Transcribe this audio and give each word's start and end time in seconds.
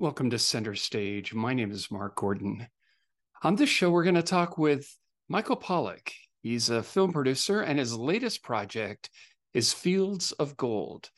Welcome 0.00 0.30
to 0.30 0.38
Center 0.38 0.76
Stage. 0.76 1.34
My 1.34 1.54
name 1.54 1.72
is 1.72 1.90
Mark 1.90 2.14
Gordon. 2.14 2.68
On 3.42 3.56
this 3.56 3.68
show, 3.68 3.90
we're 3.90 4.04
going 4.04 4.14
to 4.14 4.22
talk 4.22 4.56
with 4.56 4.96
Michael 5.28 5.56
Pollack. 5.56 6.12
He's 6.40 6.70
a 6.70 6.84
film 6.84 7.12
producer, 7.12 7.62
and 7.62 7.80
his 7.80 7.96
latest 7.96 8.44
project 8.44 9.10
is 9.54 9.72
Fields 9.72 10.30
of 10.30 10.56
Gold. 10.56 11.10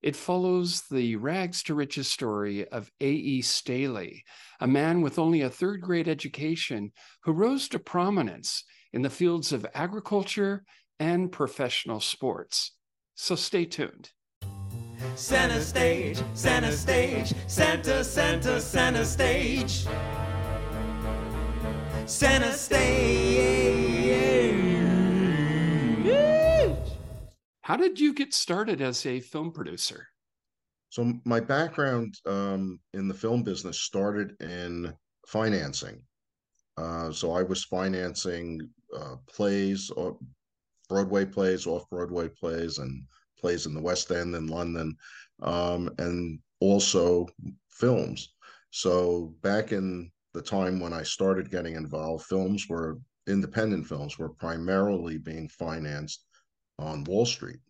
It 0.00 0.16
follows 0.16 0.84
the 0.90 1.16
rags 1.16 1.62
to 1.64 1.74
riches 1.74 2.10
story 2.10 2.66
of 2.66 2.90
A.E. 2.98 3.42
Staley, 3.42 4.24
a 4.58 4.66
man 4.66 5.02
with 5.02 5.18
only 5.18 5.42
a 5.42 5.50
third 5.50 5.82
grade 5.82 6.08
education 6.08 6.92
who 7.24 7.32
rose 7.32 7.68
to 7.68 7.78
prominence 7.78 8.64
in 8.94 9.02
the 9.02 9.10
fields 9.10 9.52
of 9.52 9.66
agriculture 9.74 10.64
and 10.98 11.30
professional 11.30 12.00
sports. 12.00 12.72
So 13.16 13.34
stay 13.34 13.66
tuned. 13.66 14.12
Center 15.14 15.60
stage, 15.60 16.22
center 16.34 16.72
stage, 16.72 17.32
center, 17.46 18.02
center, 18.02 18.60
center 18.60 19.04
stage. 19.04 19.86
Center 22.06 22.52
stage. 22.52 23.94
How 27.62 27.76
did 27.76 27.98
you 27.98 28.12
get 28.12 28.34
started 28.34 28.82
as 28.82 29.06
a 29.06 29.20
film 29.20 29.52
producer? 29.52 30.08
So 30.90 31.14
my 31.24 31.40
background 31.40 32.14
um, 32.26 32.78
in 32.92 33.08
the 33.08 33.14
film 33.14 33.42
business 33.42 33.80
started 33.80 34.36
in 34.40 34.92
financing. 35.26 36.02
Uh, 36.76 37.10
so 37.10 37.32
I 37.32 37.42
was 37.42 37.64
financing 37.64 38.60
uh, 38.94 39.16
plays, 39.26 39.90
or 39.90 40.18
Broadway 40.88 41.24
plays, 41.24 41.66
off 41.66 41.88
Broadway 41.88 42.28
plays, 42.28 42.78
and 42.78 43.02
plays 43.44 43.66
in 43.66 43.74
the 43.74 43.88
West 43.90 44.10
End 44.10 44.34
in 44.34 44.46
London, 44.46 44.96
um, 45.42 45.90
and 45.98 46.38
also 46.60 47.26
films. 47.68 48.32
So 48.70 49.34
back 49.42 49.70
in 49.70 50.10
the 50.32 50.40
time 50.40 50.80
when 50.80 50.94
I 50.94 51.02
started 51.02 51.50
getting 51.50 51.74
involved, 51.76 52.24
films 52.24 52.66
were 52.70 52.96
independent 53.26 53.86
films 53.86 54.18
were 54.18 54.30
primarily 54.30 55.18
being 55.18 55.46
financed 55.50 56.24
on 56.78 57.04
Wall 57.04 57.26
Street, 57.26 57.60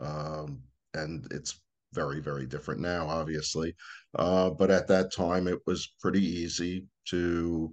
um, 0.00 0.60
and 0.94 1.28
it's 1.30 1.60
very 1.92 2.20
very 2.20 2.44
different 2.44 2.80
now, 2.80 3.06
obviously. 3.06 3.76
Uh, 4.18 4.50
but 4.50 4.72
at 4.72 4.88
that 4.88 5.12
time, 5.12 5.46
it 5.46 5.60
was 5.68 5.94
pretty 6.00 6.24
easy 6.42 6.84
to 7.10 7.72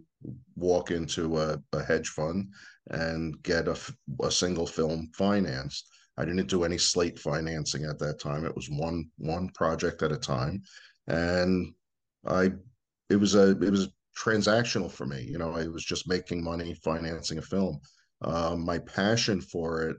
walk 0.56 0.92
into 0.92 1.40
a, 1.40 1.58
a 1.74 1.82
hedge 1.82 2.10
fund 2.10 2.54
and 2.92 3.42
get 3.42 3.68
a, 3.68 3.78
a 4.22 4.30
single 4.30 4.68
film 4.68 5.10
financed. 5.16 5.88
I 6.20 6.26
didn't 6.26 6.50
do 6.50 6.66
any 6.66 6.78
slate 6.78 7.18
financing 7.18 7.86
at 7.86 7.98
that 8.00 8.20
time. 8.20 8.46
It 8.46 8.56
was 8.56 8.70
one 8.70 9.10
one 9.18 9.48
project 9.50 10.04
at 10.04 10.12
a 10.12 10.18
time, 10.18 10.62
and 11.08 11.74
I 12.28 12.52
it 13.10 13.16
was 13.16 13.36
a 13.36 13.52
it 13.52 13.72
was 13.72 13.88
transactional 14.18 14.92
for 14.92 15.06
me. 15.06 15.22
You 15.22 15.38
know, 15.38 15.56
I 15.56 15.68
was 15.68 15.86
just 15.86 16.10
making 16.10 16.44
money 16.44 16.74
financing 16.84 17.38
a 17.38 17.42
film. 17.42 17.80
Um, 18.22 18.66
my 18.66 18.80
passion 18.80 19.40
for 19.40 19.84
it 19.84 19.98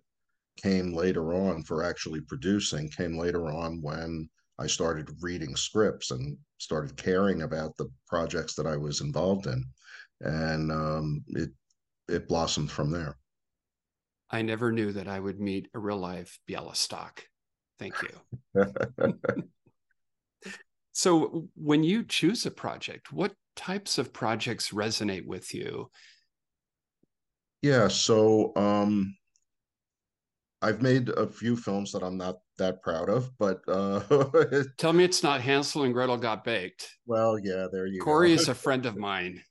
came 0.63 0.93
later 0.93 1.33
on 1.33 1.63
for 1.63 1.83
actually 1.83 2.21
producing 2.21 2.91
came 2.91 3.17
later 3.17 3.51
on 3.51 3.81
when 3.81 4.29
I 4.59 4.67
started 4.67 5.09
reading 5.23 5.57
scripts 5.57 6.11
and 6.11 6.37
started 6.59 6.99
caring 6.99 7.43
about 7.43 7.79
the 7.79 7.91
projects 8.07 8.55
that 8.57 8.67
I 8.67 8.77
was 8.77 9.01
involved 9.01 9.47
in, 9.47 9.65
and 10.21 10.71
um, 10.71 11.25
it 11.29 11.51
it 12.09 12.29
blossomed 12.29 12.71
from 12.71 12.91
there. 12.91 13.17
I 14.31 14.43
never 14.43 14.71
knew 14.71 14.93
that 14.93 15.09
I 15.09 15.19
would 15.19 15.41
meet 15.41 15.69
a 15.75 15.79
real 15.79 15.99
life 15.99 16.39
Bialystock. 16.49 17.21
Thank 17.79 17.95
you. 18.03 18.67
so, 20.93 21.49
when 21.55 21.83
you 21.83 22.05
choose 22.05 22.47
a 22.47 22.51
project, 22.51 23.13
what 23.13 23.33
types 23.57 23.99
of 23.99 24.13
projects 24.13 24.71
resonate 24.71 25.27
with 25.27 25.53
you? 25.55 25.91
Yeah, 27.63 27.89
so 27.89 28.53
um, 28.57 29.17
I've 30.63 30.83
made 30.83 31.09
a 31.09 31.27
few 31.27 31.57
films 31.57 31.93
that 31.93 32.03
I'm 32.03 32.17
not 32.17 32.37
that 32.59 32.83
proud 32.83 33.09
of, 33.09 33.31
but 33.39 33.61
uh, 33.67 34.01
tell 34.79 34.93
me 34.93 35.05
it's 35.05 35.23
not 35.23 35.41
Hansel 35.41 35.85
and 35.85 35.95
Gretel 35.95 36.19
got 36.19 36.45
baked. 36.45 36.89
Well, 37.07 37.39
yeah, 37.39 37.67
there 37.73 37.87
you 37.87 38.01
Corey 38.01 38.01
go. 38.01 38.05
Corey 38.05 38.33
is 38.33 38.49
a 38.49 38.55
friend 38.67 38.87
of 38.87 38.97
mine 38.97 39.43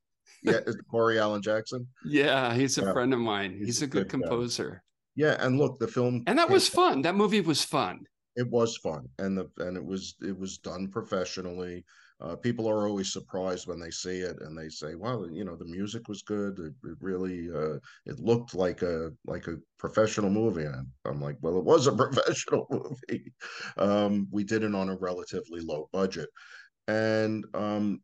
yeah, 0.44 0.60
is 0.66 0.78
Corey 0.90 1.20
Allen 1.20 1.42
Jackson? 1.42 1.88
Yeah, 2.06 2.54
he's 2.54 2.78
a 2.78 2.84
yeah. 2.84 2.94
friend 2.94 3.14
of 3.14 3.20
mine. 3.20 3.52
He's, 3.58 3.68
he's 3.68 3.82
a 3.82 3.88
good, 3.88 4.10
good 4.10 4.22
composer. 4.22 4.70
Guy. 4.70 4.80
Yeah, 5.16 5.36
and 5.40 5.58
look, 5.58 5.80
the 5.80 5.88
film 5.88 6.24
and 6.28 6.40
that 6.40 6.50
was 6.50 6.70
fun. 6.70 7.02
That 7.02 7.16
movie 7.16 7.42
was 7.42 7.64
fun. 7.64 8.06
It 8.36 8.50
was 8.50 8.78
fun, 8.78 9.10
and 9.18 9.38
the 9.38 9.50
and 9.58 9.76
it 9.76 9.84
was 9.84 10.16
it 10.22 10.38
was 10.38 10.58
done 10.60 10.88
professionally. 10.88 11.84
Uh, 12.22 12.36
people 12.36 12.68
are 12.70 12.88
always 12.88 13.14
surprised 13.14 13.66
when 13.66 13.80
they 13.80 13.92
see 13.92 14.20
it 14.20 14.38
and 14.42 14.58
they 14.58 14.70
say, 14.70 14.96
"Well, 14.96 15.30
you 15.32 15.46
know, 15.46 15.56
the 15.56 15.66
music 15.66 16.08
was 16.08 16.22
good. 16.22 16.60
It, 16.60 16.74
it 16.88 16.98
really 17.02 17.50
uh, 17.50 17.80
it 18.06 18.20
looked 18.20 18.54
like 18.56 18.82
a 18.82 19.12
like 19.26 19.48
a 19.48 19.58
professional 19.78 20.30
movie." 20.30 20.66
And 20.66 20.88
I'm 21.06 21.22
like, 21.22 21.38
"Well, 21.42 21.58
it 21.58 21.66
was 21.66 21.88
a 21.88 21.92
professional 21.96 22.68
movie. 22.70 23.34
Um, 23.78 24.28
we 24.32 24.44
did 24.44 24.64
it 24.64 24.76
on 24.76 24.90
a 24.90 24.98
relatively 24.98 25.62
low 25.62 25.90
budget, 25.92 26.30
and 26.88 27.46
um, 27.54 28.02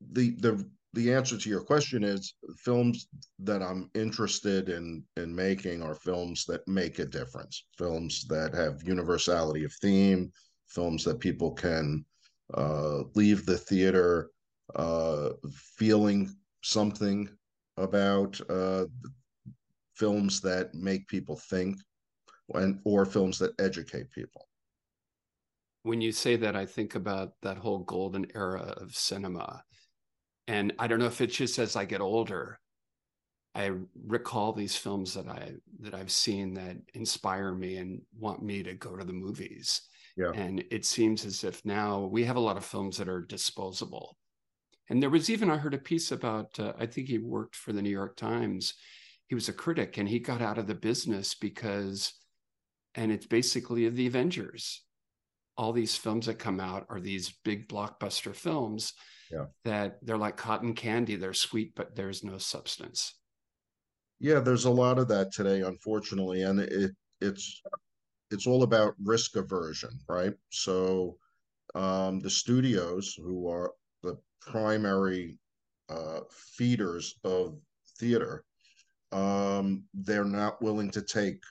the 0.00 0.30
the 0.40 0.68
the 0.96 1.12
answer 1.12 1.36
to 1.36 1.50
your 1.50 1.60
question 1.60 2.02
is 2.02 2.34
films 2.56 3.06
that 3.38 3.62
I'm 3.62 3.90
interested 3.94 4.70
in 4.70 5.04
in 5.18 5.32
making 5.34 5.82
are 5.82 5.94
films 5.94 6.46
that 6.46 6.66
make 6.66 6.98
a 6.98 7.04
difference, 7.04 7.66
films 7.76 8.24
that 8.28 8.54
have 8.54 8.82
universality 8.82 9.64
of 9.64 9.72
theme, 9.74 10.32
films 10.66 11.04
that 11.04 11.20
people 11.20 11.52
can 11.52 12.04
uh, 12.54 13.02
leave 13.14 13.44
the 13.44 13.58
theater 13.58 14.30
uh, 14.74 15.30
feeling 15.76 16.34
something 16.62 17.28
about, 17.76 18.40
uh, 18.50 18.86
films 19.94 20.40
that 20.40 20.74
make 20.74 21.06
people 21.08 21.36
think, 21.36 21.76
and 22.54 22.80
or 22.84 23.04
films 23.04 23.38
that 23.38 23.52
educate 23.60 24.10
people. 24.12 24.48
When 25.82 26.00
you 26.00 26.10
say 26.10 26.36
that, 26.36 26.56
I 26.56 26.64
think 26.64 26.94
about 26.94 27.34
that 27.42 27.58
whole 27.58 27.80
golden 27.80 28.26
era 28.34 28.74
of 28.78 28.94
cinema 28.94 29.62
and 30.48 30.72
I 30.78 30.86
don't 30.86 30.98
know 30.98 31.06
if 31.06 31.20
it's 31.20 31.36
just 31.36 31.58
as 31.58 31.76
I 31.76 31.84
get 31.84 32.00
older, 32.00 32.60
I 33.54 33.70
recall 34.06 34.52
these 34.52 34.76
films 34.76 35.14
that 35.14 35.26
I 35.26 35.54
that 35.80 35.94
I've 35.94 36.10
seen 36.10 36.54
that 36.54 36.76
inspire 36.94 37.54
me 37.54 37.76
and 37.78 38.02
want 38.18 38.42
me 38.42 38.62
to 38.62 38.74
go 38.74 38.96
to 38.96 39.04
the 39.04 39.12
movies. 39.12 39.82
Yeah. 40.16 40.32
And 40.34 40.64
it 40.70 40.84
seems 40.84 41.24
as 41.24 41.42
if 41.42 41.64
now 41.64 42.00
we 42.00 42.24
have 42.24 42.36
a 42.36 42.40
lot 42.40 42.56
of 42.56 42.64
films 42.64 42.98
that 42.98 43.08
are 43.08 43.22
disposable. 43.22 44.16
And 44.88 45.02
there 45.02 45.10
was 45.10 45.30
even 45.30 45.50
I 45.50 45.56
heard 45.56 45.74
a 45.74 45.78
piece 45.78 46.12
about 46.12 46.58
uh, 46.60 46.74
I 46.78 46.86
think 46.86 47.08
he 47.08 47.18
worked 47.18 47.56
for 47.56 47.72
the 47.72 47.82
New 47.82 47.90
York 47.90 48.16
Times. 48.16 48.74
He 49.26 49.34
was 49.34 49.48
a 49.48 49.52
critic 49.52 49.98
and 49.98 50.08
he 50.08 50.18
got 50.18 50.42
out 50.42 50.58
of 50.58 50.66
the 50.66 50.74
business 50.74 51.34
because 51.34 52.12
and 52.94 53.10
it's 53.10 53.26
basically 53.26 53.88
the 53.88 54.06
Avengers. 54.06 54.82
All 55.56 55.72
these 55.72 55.96
films 55.96 56.26
that 56.26 56.38
come 56.38 56.60
out 56.60 56.86
are 56.90 57.00
these 57.00 57.34
big 57.44 57.68
blockbuster 57.68 58.34
films 58.34 58.92
yeah. 59.30 59.46
that 59.64 59.98
they're 60.02 60.18
like 60.18 60.36
cotton 60.36 60.74
candy. 60.74 61.16
They're 61.16 61.32
sweet, 61.32 61.74
but 61.74 61.94
there's 61.96 62.22
no 62.22 62.38
substance. 62.38 63.14
Yeah, 64.18 64.40
there's 64.40 64.64
a 64.64 64.70
lot 64.70 64.98
of 64.98 65.08
that 65.08 65.32
today, 65.32 65.62
unfortunately, 65.62 66.42
and 66.42 66.60
it 66.60 66.92
it's 67.20 67.62
it's 68.30 68.46
all 68.46 68.62
about 68.62 68.94
risk 69.02 69.36
aversion, 69.36 69.90
right? 70.08 70.34
So 70.50 71.18
um, 71.74 72.20
the 72.20 72.30
studios, 72.30 73.14
who 73.14 73.48
are 73.48 73.72
the 74.02 74.16
primary 74.40 75.38
uh, 75.88 76.20
feeders 76.30 77.18
of 77.24 77.58
theater, 77.98 78.44
um, 79.12 79.84
they're 79.94 80.24
not 80.24 80.62
willing 80.62 80.90
to 80.90 81.02
take 81.02 81.42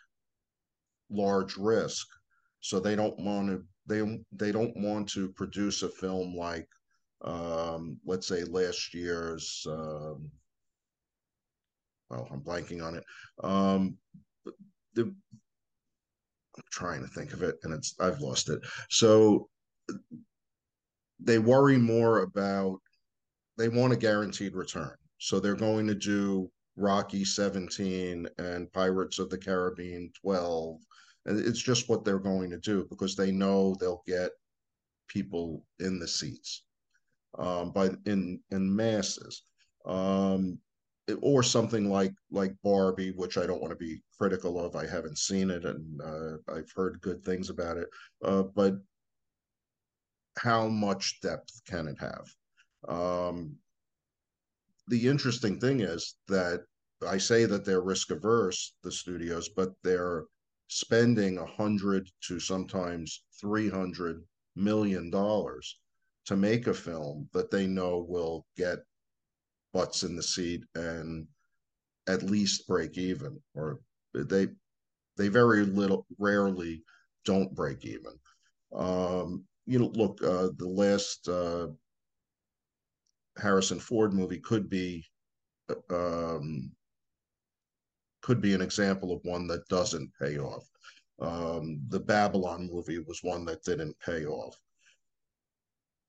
large 1.10 1.56
risk, 1.58 2.08
so 2.62 2.80
they 2.80 2.96
don't 2.96 3.18
want 3.20 3.50
to 3.50 3.64
they 3.88 4.20
they 4.32 4.52
don't 4.52 4.76
want 4.78 5.10
to 5.10 5.30
produce 5.30 5.84
a 5.84 5.90
film 5.90 6.36
like 6.36 6.68
um, 7.26 8.00
let's 8.06 8.28
say 8.28 8.44
last 8.44 8.94
year's, 8.94 9.66
um, 9.68 10.30
well, 12.10 12.28
I'm 12.32 12.42
blanking 12.42 12.84
on 12.86 12.96
it. 12.96 13.04
Um, 13.44 13.98
the, 14.94 15.04
I'm 15.04 16.64
trying 16.72 17.02
to 17.02 17.08
think 17.08 17.34
of 17.34 17.42
it 17.42 17.56
and 17.64 17.74
it's, 17.74 17.96
I've 18.00 18.20
lost 18.20 18.50
it. 18.50 18.60
So 18.90 19.50
they 21.20 21.40
worry 21.40 21.78
more 21.78 22.20
about, 22.20 22.80
they 23.58 23.70
want 23.70 23.94
a 23.94 23.98
guaranteed 23.98 24.56
return. 24.56 24.96
So 25.18 25.40
they're 25.40 25.56
going 25.56 25.88
to 25.88 25.96
do 25.96 26.52
Rocky 26.76 27.26
17 27.26 28.28
and 28.38 28.72
Pirates 28.72 29.18
of 29.18 29.30
the 29.30 29.38
Caribbean 29.38 30.12
12. 30.22 30.78
And 31.26 31.40
it's 31.40 31.62
just 31.62 31.90
what 31.90 32.06
they're 32.06 32.20
going 32.20 32.50
to 32.52 32.58
do 32.58 32.86
because 32.90 33.16
they 33.16 33.32
know 33.32 33.76
they'll 33.80 34.04
get 34.06 34.32
people 35.08 35.64
in 35.80 36.00
the 36.00 36.08
seats 36.08 36.64
um, 37.38 37.72
by 37.72 37.90
in 38.06 38.40
in 38.52 38.76
masses, 38.76 39.44
um, 39.86 40.60
or 41.22 41.44
something 41.44 41.90
like 41.90 42.14
like 42.32 42.54
Barbie, 42.64 43.12
which 43.12 43.38
I 43.38 43.46
don't 43.46 43.62
want 43.62 43.72
to 43.72 43.86
be 43.86 44.02
critical 44.18 44.64
of. 44.64 44.76
I 44.76 44.88
haven't 44.88 45.18
seen 45.18 45.50
it, 45.50 45.66
and 45.66 46.02
uh, 46.02 46.38
I've 46.54 46.72
heard 46.76 47.02
good 47.02 47.24
things 47.24 47.50
about 47.50 47.78
it. 47.78 47.88
Uh, 48.24 48.44
but 48.44 48.76
how 50.38 50.68
much 50.68 51.20
depth 51.22 51.62
can 51.68 51.88
it 51.88 51.98
have? 52.00 52.28
Um, 52.88 53.56
the 54.88 55.08
interesting 55.08 55.60
thing 55.60 55.80
is 55.80 56.16
that 56.28 56.66
I 57.08 57.18
say 57.18 57.46
that 57.46 57.66
they're 57.66 57.82
risk 57.82 58.12
averse, 58.12 58.76
the 58.84 58.92
studios, 58.92 59.50
but 59.50 59.70
they're 59.84 60.26
spending 60.68 61.38
a 61.38 61.46
hundred 61.46 62.10
to 62.22 62.40
sometimes 62.40 63.24
three 63.40 63.70
hundred 63.70 64.24
million 64.56 65.10
dollars 65.10 65.80
to 66.26 66.36
make 66.36 66.68
a 66.68 66.74
film 66.74 67.30
that 67.34 67.52
they 67.52 67.68
know 67.68 68.00
will 68.00 68.46
get 68.58 68.80
butts 69.74 70.04
in 70.04 70.16
the 70.16 70.24
seat 70.24 70.64
and 70.76 71.28
at 72.08 72.24
least 72.24 72.68
break 72.68 72.98
even 72.98 73.40
or 73.54 73.80
they 74.14 74.48
they 75.18 75.28
very 75.28 75.66
little 75.66 76.06
rarely 76.18 76.84
don't 77.26 77.54
break 77.56 77.86
even. 77.86 78.14
Um 78.74 79.46
you 79.66 79.80
know 79.80 79.92
look 79.94 80.22
uh 80.24 80.50
the 80.58 80.68
last 80.68 81.28
uh 81.28 81.68
harrison 83.38 83.80
ford 83.80 84.14
movie 84.14 84.40
could 84.40 84.70
be 84.70 85.04
um 85.90 86.72
could 88.26 88.42
be 88.42 88.56
an 88.56 88.62
example 88.62 89.14
of 89.14 89.24
one 89.24 89.46
that 89.46 89.68
doesn't 89.68 90.12
pay 90.20 90.40
off. 90.40 90.68
Um 91.22 91.80
the 91.90 92.00
babylon 92.00 92.68
movie 92.72 92.98
was 92.98 93.20
one 93.22 93.46
that 93.46 93.64
didn't 93.64 93.96
pay 94.00 94.26
off. 94.26 94.56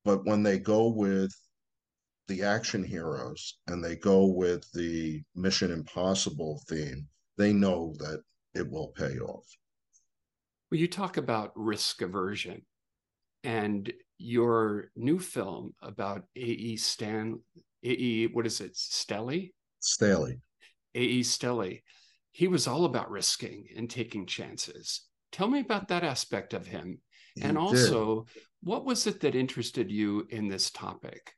But 0.03 0.25
when 0.25 0.43
they 0.43 0.59
go 0.59 0.89
with 0.89 1.31
the 2.27 2.43
action 2.43 2.83
heroes 2.83 3.59
and 3.67 3.85
they 3.85 3.97
go 3.97 4.25
with 4.25 4.65
the 4.73 5.23
mission 5.35 5.71
impossible 5.71 6.63
theme 6.67 7.07
they 7.37 7.53
know 7.53 7.95
that 7.99 8.23
it 8.55 8.67
will 8.71 8.89
pay 9.03 9.19
off. 9.19 9.47
Well 10.71 10.81
you 10.81 10.89
talk 10.89 11.19
about 11.19 11.53
risk 11.55 12.01
aversion 12.01 12.63
and 13.45 13.93
your 14.17 14.91
new 14.97 15.19
film 15.19 15.75
about 15.83 16.23
ae 16.35 16.77
stan 16.77 17.41
ae 17.85 18.27
what 18.29 18.47
is 18.47 18.63
it 18.63 18.73
stelly? 18.75 19.53
Staley 19.81 20.41
ae 20.95 21.21
stelly 21.21 21.83
he 22.37 22.49
was 22.49 22.67
all 22.67 22.85
about 22.85 23.11
risking 23.11 23.67
and 23.77 23.89
taking 23.91 24.27
chances 24.27 25.03
tell 25.33 25.49
me 25.49 25.61
about 25.61 25.89
that 25.89 26.05
aspect 26.05 26.55
of 26.55 26.67
him 26.67 27.01
He 27.35 27.41
and 27.41 27.57
did. 27.57 27.61
also 27.63 28.27
what 28.63 28.85
was 28.85 29.07
it 29.07 29.21
that 29.21 29.35
interested 29.35 29.91
you 29.91 30.27
in 30.31 30.49
this 30.49 30.71
topic 30.71 31.33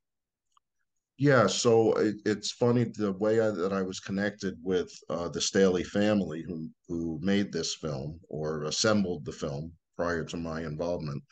Yeah, 1.19 1.49
so 1.49 1.95
it, 1.99 2.17
it's 2.25 2.53
funny 2.53 2.85
the 2.85 3.13
way 3.13 3.41
I, 3.41 3.51
that 3.51 3.73
I 3.73 3.83
was 3.83 3.99
connected 4.01 4.57
with 4.63 4.91
uh, 5.11 5.29
the 5.29 5.41
Staley 5.41 5.83
family 5.85 6.43
who 6.47 6.71
who 6.87 7.19
made 7.23 7.53
this 7.53 7.75
film 7.75 8.21
or 8.29 8.65
assembled 8.65 9.25
the 9.25 9.33
film 9.33 9.73
prior 9.97 10.25
to 10.25 10.37
my 10.37 10.63
involvement. 10.63 11.23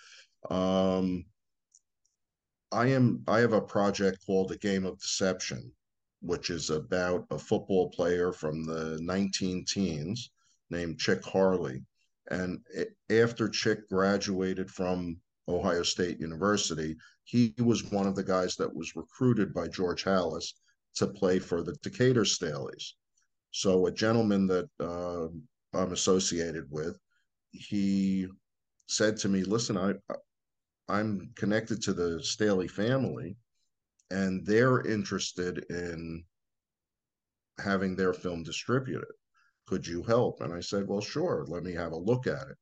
Um, 0.50 1.26
I 2.70 2.86
am 2.88 3.24
I 3.26 3.40
have 3.40 3.52
a 3.52 3.60
project 3.60 4.24
called 4.24 4.52
A 4.52 4.56
Game 4.58 4.84
of 4.84 5.00
Deception, 5.00 5.72
which 6.20 6.50
is 6.50 6.70
about 6.70 7.26
a 7.30 7.38
football 7.38 7.90
player 7.90 8.32
from 8.32 8.64
the 8.64 8.98
19 9.02 9.64
teens 9.64 10.30
named 10.70 10.98
Chick 10.98 11.24
Harley. 11.24 11.84
And 12.30 12.60
after 13.10 13.48
Chick 13.48 13.88
graduated 13.88 14.70
from 14.70 15.18
Ohio 15.48 15.82
State 15.82 16.18
University, 16.18 16.96
he 17.24 17.54
was 17.58 17.90
one 17.92 18.06
of 18.06 18.16
the 18.16 18.24
guys 18.24 18.56
that 18.56 18.74
was 18.74 18.96
recruited 18.96 19.54
by 19.54 19.68
George 19.68 20.04
Halas 20.04 20.54
to 20.96 21.06
play 21.06 21.38
for 21.38 21.62
the 21.62 21.74
Decatur 21.82 22.24
Staleys. 22.24 22.92
So 23.52 23.86
a 23.86 23.92
gentleman 23.92 24.46
that 24.48 24.68
uh, 24.80 25.28
I'm 25.76 25.92
associated 25.92 26.66
with, 26.70 26.98
he 27.52 28.26
said 28.86 29.16
to 29.18 29.28
me, 29.28 29.44
"Listen, 29.44 29.76
I 29.76 29.94
I'm 30.88 31.30
connected 31.34 31.82
to 31.82 31.92
the 31.92 32.22
Staley 32.22 32.68
family, 32.68 33.36
and 34.10 34.46
they're 34.46 34.86
interested 34.86 35.64
in 35.70 36.24
having 37.58 37.96
their 37.96 38.12
film 38.12 38.42
distributed. 38.42 39.12
Could 39.66 39.86
you 39.86 40.02
help?" 40.02 40.40
And 40.40 40.52
I 40.52 40.60
said, 40.60 40.86
"Well, 40.88 41.00
sure. 41.00 41.44
Let 41.48 41.62
me 41.62 41.72
have 41.72 41.92
a 41.92 41.96
look 41.96 42.26
at 42.26 42.48
it." 42.48 42.58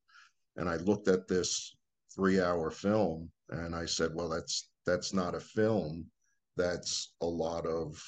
And 0.56 0.68
I 0.68 0.76
looked 0.76 1.08
at 1.08 1.28
this 1.28 1.74
three-hour 2.14 2.70
film, 2.70 3.30
and 3.48 3.74
I 3.74 3.86
said, 3.86 4.14
"Well, 4.14 4.28
that's 4.28 4.70
that's 4.86 5.12
not 5.12 5.34
a 5.34 5.40
film. 5.40 6.10
That's 6.56 7.14
a 7.20 7.26
lot 7.26 7.66
of 7.66 8.00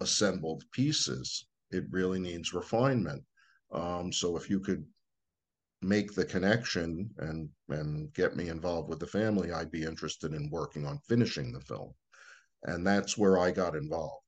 assembled 0.00 0.64
pieces. 0.72 1.46
It 1.70 1.84
really 1.90 2.18
needs 2.18 2.54
refinement. 2.54 3.24
Um, 3.70 4.12
so 4.12 4.36
if 4.36 4.48
you 4.48 4.60
could 4.60 4.86
make 5.82 6.14
the 6.14 6.24
connection 6.24 7.10
and 7.18 7.48
and 7.68 8.12
get 8.14 8.36
me 8.36 8.48
involved 8.48 8.88
with 8.88 8.98
the 8.98 9.06
family, 9.06 9.52
I'd 9.52 9.70
be 9.70 9.84
interested 9.84 10.32
in 10.34 10.50
working 10.50 10.86
on 10.86 10.98
finishing 11.06 11.52
the 11.52 11.60
film. 11.60 11.94
And 12.64 12.86
that's 12.86 13.16
where 13.16 13.38
I 13.38 13.50
got 13.50 13.76
involved. 13.76 14.24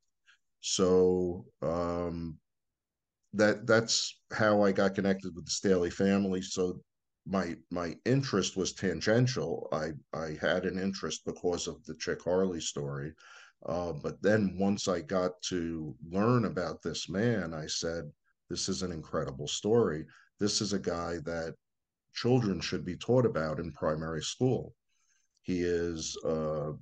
So 0.60 1.46
um, 1.62 2.38
that 3.32 3.66
that's 3.66 4.20
how 4.32 4.62
I 4.62 4.72
got 4.72 4.94
connected 4.94 5.34
with 5.34 5.46
the 5.46 5.50
Staley 5.50 5.90
family. 5.90 6.42
So 6.42 6.80
my 7.26 7.56
my 7.70 7.96
interest 8.04 8.56
was 8.56 8.72
tangential. 8.72 9.68
I 9.72 9.92
I 10.12 10.36
had 10.40 10.64
an 10.64 10.78
interest 10.78 11.24
because 11.24 11.66
of 11.66 11.84
the 11.84 11.94
Chick 11.96 12.22
Harley 12.22 12.60
story. 12.60 13.12
Uh, 13.66 13.92
but 13.92 14.22
then 14.22 14.56
once 14.58 14.88
I 14.88 15.00
got 15.00 15.40
to 15.42 15.94
learn 16.10 16.46
about 16.46 16.82
this 16.82 17.10
man, 17.10 17.52
I 17.52 17.66
said, 17.66 18.10
this 18.48 18.70
is 18.70 18.82
an 18.82 18.90
incredible 18.90 19.48
story. 19.48 20.06
This 20.38 20.62
is 20.62 20.72
a 20.72 20.78
guy 20.78 21.18
that 21.24 21.54
children 22.14 22.60
should 22.60 22.84
be 22.84 22.96
taught 22.96 23.26
about 23.26 23.60
in 23.60 23.72
primary 23.72 24.22
school. 24.22 24.74
He 25.42 25.60
is 25.60 26.16
uh, 26.24 26.72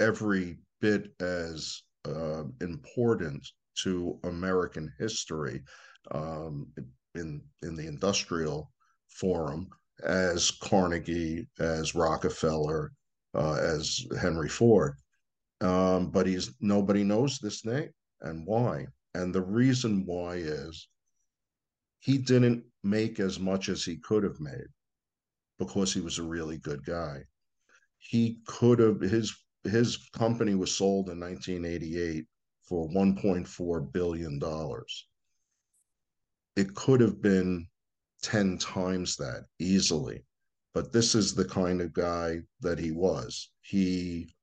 every 0.00 0.58
bit 0.80 1.12
as 1.20 1.82
uh, 2.08 2.44
important 2.60 3.46
to 3.82 4.18
American 4.24 4.92
history 4.98 5.62
um, 6.10 6.66
in 7.14 7.40
in 7.62 7.76
the 7.76 7.86
industrial 7.86 8.72
forum 9.08 9.68
as 10.04 10.50
Carnegie, 10.50 11.46
as 11.58 11.94
Rockefeller, 11.94 12.92
uh, 13.34 13.54
as 13.54 14.06
Henry 14.20 14.48
Ford. 14.48 14.94
Um, 15.60 16.10
but 16.10 16.26
he's 16.26 16.52
nobody 16.60 17.04
knows 17.04 17.38
this 17.38 17.64
name 17.64 17.90
and 18.22 18.46
why. 18.46 18.86
And 19.14 19.34
the 19.34 19.42
reason 19.42 20.04
why 20.06 20.36
is 20.36 20.88
he 21.98 22.16
didn't 22.16 22.64
make 22.82 23.20
as 23.20 23.38
much 23.38 23.68
as 23.68 23.84
he 23.84 23.96
could 23.96 24.24
have 24.24 24.40
made 24.40 24.68
because 25.58 25.92
he 25.92 26.00
was 26.00 26.18
a 26.18 26.22
really 26.22 26.56
good 26.56 26.84
guy. 26.84 27.24
He 27.98 28.38
could 28.46 28.78
have 28.78 29.00
his 29.00 29.36
his 29.64 29.96
company 30.12 30.54
was 30.54 30.74
sold 30.74 31.10
in 31.10 31.20
1988 31.20 32.24
for 32.62 32.88
1.4 32.88 33.92
billion 33.92 34.38
dollars. 34.38 35.06
It 36.56 36.74
could 36.74 37.00
have 37.00 37.20
been 37.20 37.66
10 38.22 38.58
times 38.58 39.16
that 39.16 39.46
easily. 39.58 40.24
But 40.72 40.92
this 40.92 41.14
is 41.14 41.34
the 41.34 41.44
kind 41.44 41.80
of 41.80 41.92
guy 41.92 42.40
that 42.60 42.78
he 42.78 42.92
was. 42.92 43.50
He 43.62 44.34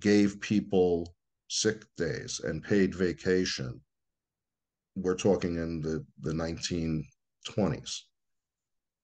gave 0.00 0.40
people 0.40 1.14
sick 1.48 1.84
days 1.96 2.40
and 2.40 2.62
paid 2.62 2.94
vacation. 2.94 3.80
We're 4.96 5.16
talking 5.16 5.56
in 5.56 5.80
the, 5.82 6.04
the 6.20 6.32
1920s. 6.32 8.00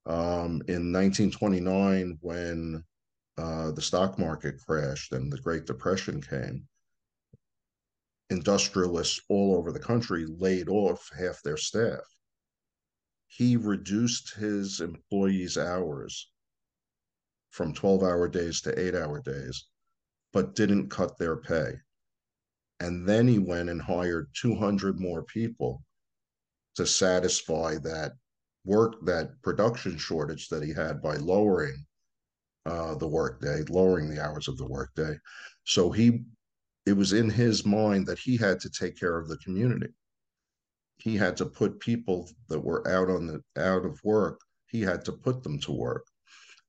Um, 0.07 0.62
in 0.68 0.90
1929, 0.92 2.18
when 2.23 2.83
uh, 3.38 3.71
the 3.71 3.83
stock 3.83 4.18
market 4.18 4.57
crashed 4.66 5.12
and 5.12 5.33
the 5.33 5.40
Great 5.40 5.64
Depression 5.64 6.21
came, 6.21 6.66
industrialists 8.30 9.21
all 9.28 9.54
over 9.57 9.71
the 9.71 9.78
country 9.78 10.26
laid 10.26 10.68
off 10.68 11.09
half 11.16 11.40
their 11.42 11.57
staff. 11.57 12.00
He 13.28 13.57
reduced 13.57 14.35
his 14.35 14.80
employees' 14.80 15.57
hours 15.57 16.30
from 17.50 17.73
12 17.73 18.02
hour 18.02 18.28
days 18.28 18.61
to 18.62 18.78
eight 18.78 18.95
hour 18.95 19.21
days, 19.21 19.66
but 20.33 20.54
didn't 20.57 20.90
cut 20.90 21.16
their 21.16 21.37
pay. 21.37 21.75
And 22.80 23.09
then 23.09 23.28
he 23.28 23.38
went 23.38 23.68
and 23.68 23.80
hired 23.80 24.30
200 24.35 24.99
more 24.99 25.23
people 25.23 25.85
to 26.75 26.87
satisfy 26.87 27.78
that 27.78 28.12
work, 28.64 28.95
that 29.04 29.40
production 29.42 29.97
shortage 29.97 30.49
that 30.49 30.62
he 30.62 30.73
had 30.73 31.00
by 31.00 31.16
lowering 31.16 31.87
uh, 32.67 32.95
the 32.97 33.09
workday, 33.09 33.62
lowering 33.69 34.11
the 34.11 34.23
hours 34.23 34.49
of 34.49 34.57
the 34.59 34.67
workday. 34.67 35.17
So 35.65 35.91
he, 35.91 36.25
it 36.87 36.95
was 36.95 37.12
in 37.12 37.31
his 37.31 37.67
mind 37.67 38.07
that 38.07 38.19
he 38.19 38.37
had 38.37 38.61
to 38.61 38.71
take 38.71 38.99
care 38.99 39.19
of 39.19 39.29
the 39.29 39.38
community. 39.38 39.93
He 40.99 41.17
had 41.17 41.37
to 41.38 41.47
put 41.47 41.81
people 41.81 42.31
that 42.49 42.61
were 42.61 42.87
out 42.87 43.09
on 43.11 43.27
the 43.27 43.43
out 43.57 43.85
of 43.87 43.99
work. 44.05 44.41
He 44.67 44.83
had 44.83 45.03
to 45.07 45.12
put 45.12 45.43
them 45.43 45.59
to 45.61 45.73
work. 45.73 46.05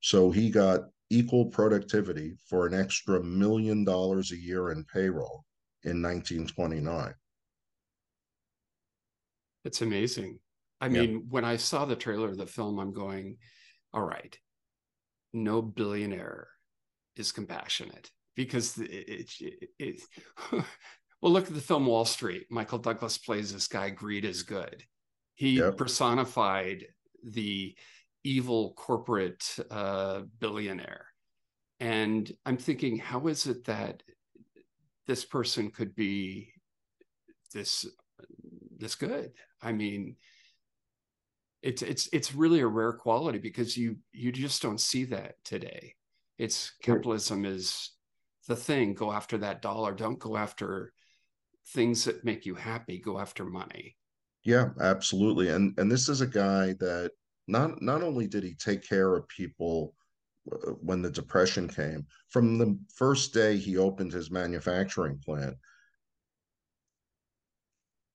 So 0.01 0.31
he 0.31 0.51
got 0.51 0.91
equal 1.09 1.47
productivity 1.47 2.35
for 2.49 2.67
an 2.67 2.73
extra 2.73 3.23
million 3.23 3.85
dollars 3.85 4.31
a 4.31 4.37
year 4.37 4.71
in 4.71 4.85
payroll 4.85 5.45
in 5.83 6.01
1929. 6.01 7.15
It's 9.65 9.81
amazing. 9.81 10.39
I 10.81 10.89
Yeah. 10.89 11.01
mean, 11.01 11.27
when 11.29 11.45
I 11.45 11.57
saw 11.57 11.85
the 11.85 11.95
trailer 11.95 12.29
of 12.29 12.37
the 12.37 12.45
film, 12.47 12.79
I'm 12.79 12.93
going, 12.93 13.37
all 13.93 14.03
right, 14.03 14.37
no 15.33 15.61
billionaire 15.61 16.47
is 17.15 17.31
compassionate 17.31 18.09
because 18.35 18.77
it, 18.77 19.29
it, 19.39 19.61
it, 19.77 20.01
well 21.21 21.31
look 21.31 21.47
at 21.47 21.53
the 21.53 21.61
film 21.61 21.85
wall 21.85 22.05
street. 22.05 22.47
Michael 22.49 22.77
douglas 22.77 23.17
plays 23.17 23.53
this 23.53 23.67
guy 23.67 23.89
greed 23.89 24.25
is 24.25 24.43
good. 24.43 24.83
He 25.35 25.57
yep. 25.57 25.77
personified 25.77 26.85
the 27.23 27.75
evil 28.23 28.73
corporate 28.75 29.55
uh, 29.69 30.21
billionaire. 30.39 31.05
And 31.81 32.29
i'm 32.45 32.57
thinking 32.57 32.97
how 32.97 33.27
is 33.27 33.47
it 33.47 33.63
that 33.65 34.03
this 35.07 35.23
person 35.23 35.71
could 35.71 35.95
be 35.95 36.51
this 37.53 37.85
this 38.77 38.95
good? 38.95 39.31
I 39.61 39.71
mean 39.71 40.15
it's 41.61 41.81
it's 41.81 42.07
it's 42.13 42.33
really 42.33 42.61
a 42.61 42.67
rare 42.67 42.93
quality 42.93 43.37
because 43.37 43.75
you 43.75 43.97
you 44.11 44.31
just 44.31 44.61
don't 44.61 44.79
see 44.79 45.05
that 45.05 45.43
today. 45.43 45.95
It's 46.37 46.71
capitalism 46.81 47.45
is 47.45 47.91
the 48.47 48.55
thing. 48.55 48.93
Go 48.93 49.11
after 49.11 49.37
that 49.39 49.61
dollar. 49.61 49.93
Don't 49.93 50.19
go 50.19 50.37
after 50.37 50.93
things 51.73 52.05
that 52.05 52.23
make 52.23 52.45
you 52.45 52.55
happy. 52.55 52.99
Go 52.99 53.19
after 53.19 53.45
money. 53.45 53.97
Yeah 54.43 54.69
absolutely. 54.79 55.49
And 55.49 55.77
and 55.77 55.91
this 55.91 56.07
is 56.07 56.21
a 56.21 56.27
guy 56.27 56.73
that 56.79 57.11
not 57.47 57.81
not 57.81 58.03
only 58.03 58.27
did 58.27 58.43
he 58.43 58.53
take 58.53 58.87
care 58.87 59.15
of 59.15 59.27
people 59.27 59.93
uh, 60.51 60.71
when 60.81 61.01
the 61.01 61.11
depression 61.11 61.67
came 61.67 62.05
from 62.29 62.57
the 62.57 62.77
first 62.95 63.33
day 63.33 63.57
he 63.57 63.75
opened 63.75 64.13
his 64.13 64.31
manufacturing 64.31 65.19
plant 65.25 65.55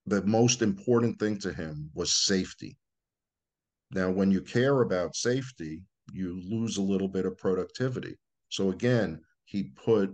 the 0.07 0.23
most 0.23 0.61
important 0.61 1.19
thing 1.19 1.37
to 1.37 1.51
him 1.51 1.89
was 1.93 2.13
safety 2.13 2.77
now, 3.95 4.09
when 4.11 4.29
you 4.29 4.41
care 4.41 4.81
about 4.81 5.15
safety, 5.15 5.81
you 6.11 6.41
lose 6.49 6.75
a 6.75 6.81
little 6.81 7.07
bit 7.07 7.25
of 7.25 7.37
productivity. 7.37 8.15
So 8.49 8.69
again, 8.69 9.21
he 9.45 9.71
put 9.85 10.13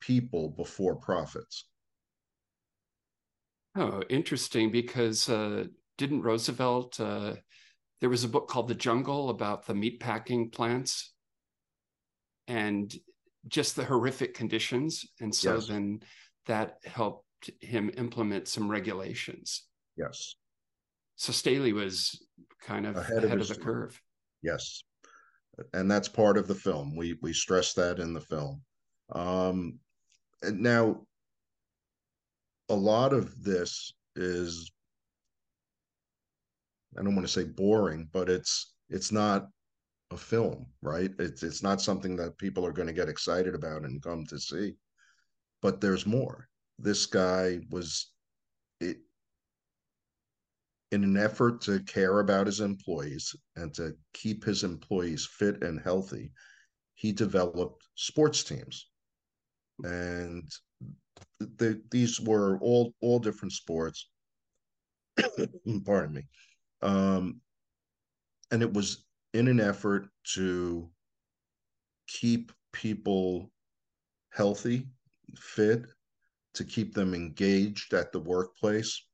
people 0.00 0.50
before 0.50 0.96
profits. 0.96 1.64
Oh, 3.74 4.02
interesting. 4.10 4.70
Because 4.70 5.30
uh, 5.30 5.64
didn't 5.96 6.22
Roosevelt? 6.22 7.00
Uh, 7.00 7.36
there 8.02 8.10
was 8.10 8.22
a 8.22 8.28
book 8.28 8.48
called 8.48 8.68
The 8.68 8.74
Jungle 8.74 9.30
about 9.30 9.64
the 9.64 9.72
meatpacking 9.72 10.52
plants 10.52 11.14
and 12.48 12.94
just 13.48 13.76
the 13.76 13.84
horrific 13.84 14.34
conditions, 14.34 15.06
and 15.20 15.34
so 15.34 15.54
yes. 15.54 15.68
then 15.68 16.00
that 16.46 16.78
helped 16.84 17.50
him 17.60 17.90
implement 17.96 18.46
some 18.46 18.70
regulations. 18.70 19.64
Yes. 19.96 20.34
So 21.22 21.30
Staley 21.32 21.72
was 21.72 22.20
kind 22.60 22.84
of 22.84 22.96
ahead, 22.96 23.22
ahead 23.22 23.38
of, 23.38 23.42
of, 23.42 23.56
the 23.56 23.62
curve. 23.62 23.96
Yes, 24.42 24.82
and 25.72 25.88
that's 25.88 26.08
part 26.08 26.36
of 26.36 26.48
the 26.48 26.54
film. 26.56 26.96
We 26.96 27.16
we 27.22 27.32
stress 27.32 27.74
that 27.74 28.00
in 28.00 28.12
the 28.12 28.20
film. 28.20 28.60
Um, 29.12 29.78
now, 30.42 31.02
a 32.68 32.74
lot 32.74 33.12
of 33.12 33.40
this 33.40 33.92
is 34.16 34.72
I 36.98 37.04
don't 37.04 37.14
want 37.14 37.28
to 37.28 37.32
say 37.32 37.44
boring, 37.44 38.08
but 38.12 38.28
it's 38.28 38.74
it's 38.90 39.12
not 39.12 39.46
a 40.10 40.16
film, 40.16 40.66
right? 40.80 41.12
It's 41.20 41.44
it's 41.44 41.62
not 41.62 41.80
something 41.80 42.16
that 42.16 42.36
people 42.36 42.66
are 42.66 42.72
going 42.72 42.88
to 42.88 42.92
get 42.92 43.08
excited 43.08 43.54
about 43.54 43.84
and 43.84 44.02
come 44.02 44.26
to 44.26 44.40
see. 44.40 44.74
But 45.60 45.80
there's 45.80 46.04
more. 46.04 46.48
This 46.80 47.06
guy 47.06 47.60
was 47.70 48.11
in 50.92 51.04
an 51.04 51.16
effort 51.16 51.62
to 51.62 51.80
care 51.80 52.20
about 52.20 52.46
his 52.46 52.60
employees 52.60 53.34
and 53.56 53.72
to 53.74 53.96
keep 54.12 54.44
his 54.44 54.62
employees 54.62 55.26
fit 55.26 55.62
and 55.62 55.80
healthy, 55.80 56.30
he 56.94 57.12
developed 57.12 57.82
sports 57.94 58.44
teams. 58.44 58.90
And 59.82 60.48
the, 61.40 61.82
these 61.90 62.20
were 62.20 62.58
all 62.58 62.94
all 63.00 63.18
different 63.18 63.52
sports. 63.52 64.08
Pardon 65.84 66.14
me. 66.14 66.22
Um, 66.82 67.40
and 68.50 68.62
it 68.62 68.72
was 68.72 69.04
in 69.32 69.48
an 69.48 69.60
effort 69.60 70.08
to 70.34 70.90
keep 72.06 72.52
people 72.72 73.50
healthy, 74.30 74.86
fit, 75.36 75.86
to 76.54 76.64
keep 76.64 76.94
them 76.94 77.14
engaged 77.14 77.94
at 77.94 78.12
the 78.12 78.20
workplace, 78.20 79.06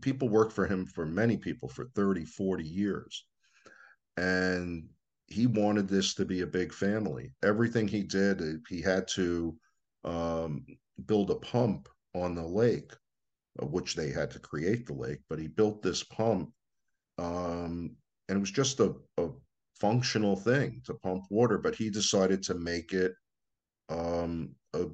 people 0.00 0.28
worked 0.28 0.52
for 0.52 0.66
him 0.66 0.86
for 0.86 1.06
many 1.06 1.36
people 1.36 1.68
for 1.68 1.86
30 1.94 2.24
40 2.24 2.64
years. 2.64 3.24
And 4.16 4.88
he 5.26 5.46
wanted 5.46 5.88
this 5.88 6.14
to 6.14 6.24
be 6.24 6.42
a 6.42 6.46
big 6.46 6.72
family. 6.72 7.32
Everything 7.42 7.88
he 7.88 8.02
did 8.02 8.42
uh, 8.42 8.58
he 8.68 8.80
had 8.80 9.08
to 9.08 9.56
um, 10.04 10.64
build 11.06 11.30
a 11.30 11.36
pump 11.36 11.88
on 12.14 12.34
the 12.34 12.46
lake 12.46 12.92
which 13.60 13.94
they 13.94 14.10
had 14.10 14.30
to 14.30 14.38
create 14.38 14.86
the 14.86 14.94
lake 14.94 15.20
but 15.28 15.38
he 15.38 15.46
built 15.46 15.82
this 15.82 16.02
pump 16.02 16.50
um, 17.18 17.94
and 18.28 18.36
it 18.36 18.40
was 18.40 18.50
just 18.50 18.80
a, 18.80 18.94
a, 19.18 19.28
functional 19.80 20.36
thing 20.36 20.80
to 20.84 20.94
pump 20.94 21.24
water 21.28 21.58
but 21.58 21.74
he 21.74 21.90
decided 21.90 22.40
to 22.40 22.54
make 22.54 22.92
it 22.92 23.12
um, 23.88 24.54
a, 24.74 24.84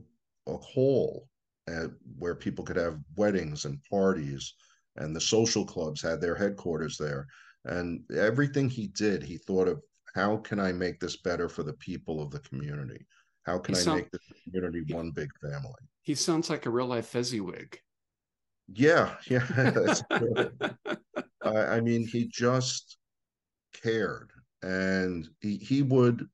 a 0.47 0.57
hall 0.57 1.29
uh, 1.71 1.89
where 2.19 2.35
people 2.35 2.65
could 2.65 2.77
have 2.77 2.99
weddings 3.15 3.67
and 3.67 3.79
parties 3.91 4.55
and 4.99 5.15
the 5.15 5.21
social 5.21 5.65
clubs 5.65 6.03
had 6.03 6.21
their 6.21 6.35
headquarters 6.35 6.99
there. 6.99 7.27
And 7.65 8.03
everything 8.15 8.69
he 8.69 8.89
did, 8.89 9.23
he 9.23 9.39
thought 9.39 9.69
of 9.69 9.81
how 10.15 10.39
can 10.39 10.59
I 10.59 10.73
make 10.73 11.01
this 11.01 11.17
better 11.17 11.49
for 11.49 11.63
the 11.63 11.75
people 11.75 12.23
of 12.23 12.31
the 12.31 12.41
community? 12.41 13.07
How 13.45 13.59
can 13.59 13.75
he 13.75 13.81
I 13.81 13.85
sound, 13.85 13.97
make 13.99 14.11
the 14.11 14.21
community 14.45 14.85
he, 14.87 14.95
one 14.95 15.11
big 15.11 15.31
family? 15.41 15.73
He 16.03 16.15
sounds 16.15 16.51
like 16.51 16.67
a 16.67 16.71
real 16.71 16.87
life 16.87 17.07
Fezziwig. 17.07 17.79
Yeah, 18.73 19.15
yeah. 19.29 19.95
I, 21.43 21.57
I 21.57 21.81
mean, 21.81 22.07
he 22.07 22.29
just 22.29 22.99
cared, 23.83 24.31
and 24.63 25.29
he 25.41 25.57
he 25.57 25.83
would 25.83 26.27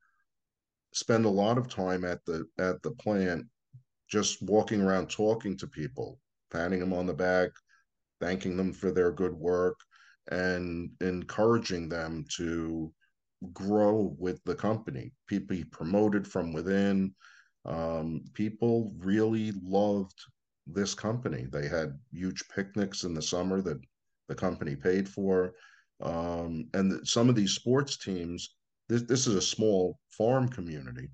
spend 0.93 1.25
a 1.25 1.31
lot 1.31 1.59
of 1.59 1.69
time 1.69 2.05
at 2.05 2.25
the 2.25 2.47
at 2.59 2.83
the 2.83 2.93
plant, 2.93 3.47
just 4.09 4.43
walking 4.43 4.81
around 4.81 5.11
talking 5.11 5.57
to 5.59 5.67
people, 5.67 6.19
patting 6.51 6.81
them 6.81 6.93
on 6.93 7.07
the 7.07 7.15
back, 7.15 7.51
thanking 8.21 8.57
them 8.57 8.73
for 8.73 8.91
their 8.91 9.13
good 9.13 9.35
work 9.35 9.79
and 10.31 10.91
encouraging 11.01 11.89
them 11.89 12.25
to 12.37 12.93
grow 13.53 14.15
with 14.19 14.43
the 14.45 14.55
company. 14.55 15.13
People 15.27 15.57
promoted 15.71 16.27
from 16.27 16.53
within. 16.53 17.15
Um, 17.67 18.25
people 18.35 18.93
really 18.99 19.53
loved 19.63 20.19
this 20.67 20.95
company. 20.95 21.47
They 21.51 21.69
had 21.69 21.99
huge 22.11 22.43
picnics 22.49 23.05
in 23.05 23.15
the 23.15 23.23
summer 23.23 23.61
that 23.63 23.81
the 24.29 24.35
company 24.35 24.77
paid 24.77 25.09
for. 25.09 25.55
Um, 26.03 26.69
and 26.75 27.07
some 27.07 27.29
of 27.29 27.35
these 27.35 27.53
sports 27.53 27.97
teams, 27.97 28.57
this, 28.89 29.03
this 29.03 29.27
is 29.27 29.35
a 29.35 29.43
small 29.43 29.99
farm 30.11 30.49
community. 30.49 31.11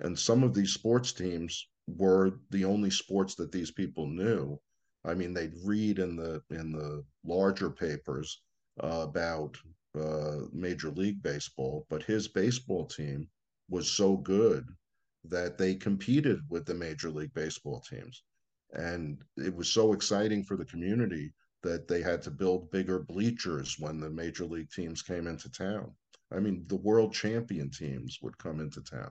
And 0.00 0.18
some 0.18 0.42
of 0.42 0.54
these 0.54 0.72
sports 0.72 1.12
teams 1.12 1.68
were 1.86 2.40
the 2.50 2.64
only 2.64 2.90
sports 2.90 3.34
that 3.36 3.52
these 3.52 3.70
people 3.70 4.06
knew. 4.06 4.58
I 5.04 5.14
mean, 5.14 5.32
they'd 5.32 5.54
read 5.64 5.98
in 5.98 6.16
the 6.16 6.42
in 6.50 6.72
the 6.72 7.04
larger 7.24 7.70
papers 7.70 8.42
uh, 8.82 9.06
about 9.08 9.56
uh, 9.98 10.40
Major 10.52 10.90
League 10.90 11.22
Baseball, 11.22 11.86
but 11.88 12.02
his 12.02 12.28
baseball 12.28 12.86
team 12.86 13.28
was 13.68 13.90
so 13.90 14.16
good 14.16 14.66
that 15.24 15.58
they 15.58 15.74
competed 15.74 16.40
with 16.48 16.66
the 16.66 16.74
Major 16.74 17.10
League 17.10 17.34
Baseball 17.34 17.80
teams, 17.80 18.22
and 18.72 19.22
it 19.36 19.54
was 19.54 19.68
so 19.68 19.92
exciting 19.92 20.44
for 20.44 20.56
the 20.56 20.64
community 20.64 21.32
that 21.62 21.88
they 21.88 22.00
had 22.00 22.22
to 22.22 22.30
build 22.30 22.70
bigger 22.70 23.00
bleachers 23.00 23.76
when 23.78 24.00
the 24.00 24.10
Major 24.10 24.44
League 24.44 24.70
teams 24.70 25.02
came 25.02 25.26
into 25.26 25.50
town. 25.50 25.92
I 26.32 26.38
mean, 26.38 26.64
the 26.68 26.76
world 26.76 27.12
champion 27.12 27.70
teams 27.70 28.18
would 28.22 28.38
come 28.38 28.60
into 28.60 28.80
town, 28.82 29.10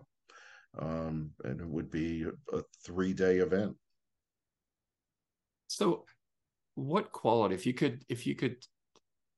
um, 0.79 1.31
and 1.43 1.59
it 1.59 1.67
would 1.67 1.91
be 1.91 2.25
a, 2.53 2.61
three 2.85 3.13
day 3.13 3.37
event. 3.37 3.75
So, 5.69 6.05
what 6.73 7.11
quality, 7.11 7.53
if 7.53 7.67
you 7.67 7.75
could, 7.75 8.03
if 8.09 8.25
you 8.25 8.33
could 8.33 8.57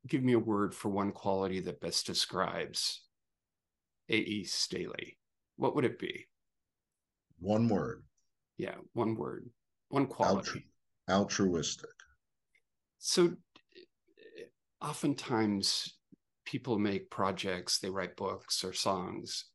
give 0.07 0.23
me 0.23 0.31
a 0.31 0.39
word 0.39 0.73
for 0.73 0.87
one 0.87 1.11
quality 1.11 1.59
that 1.59 1.81
best 1.81 2.05
describes 2.05 3.01
A.E. 4.09 4.45
Staley, 4.45 5.17
what 5.57 5.75
would 5.75 5.83
it 5.83 5.99
be? 5.99 6.25
One 7.39 7.67
word. 7.67 8.03
Yeah, 8.57 8.75
one 8.93 9.15
word, 9.15 9.49
one 9.89 10.07
quality. 10.07 10.65
Altru- 11.09 11.13
altruistic. 11.13 11.89
So, 12.99 13.33
oftentimes 14.81 15.97
people 16.45 16.79
make 16.79 17.09
projects, 17.09 17.79
they 17.79 17.89
write 17.89 18.15
books 18.15 18.63
or 18.63 18.71
songs 18.71 19.45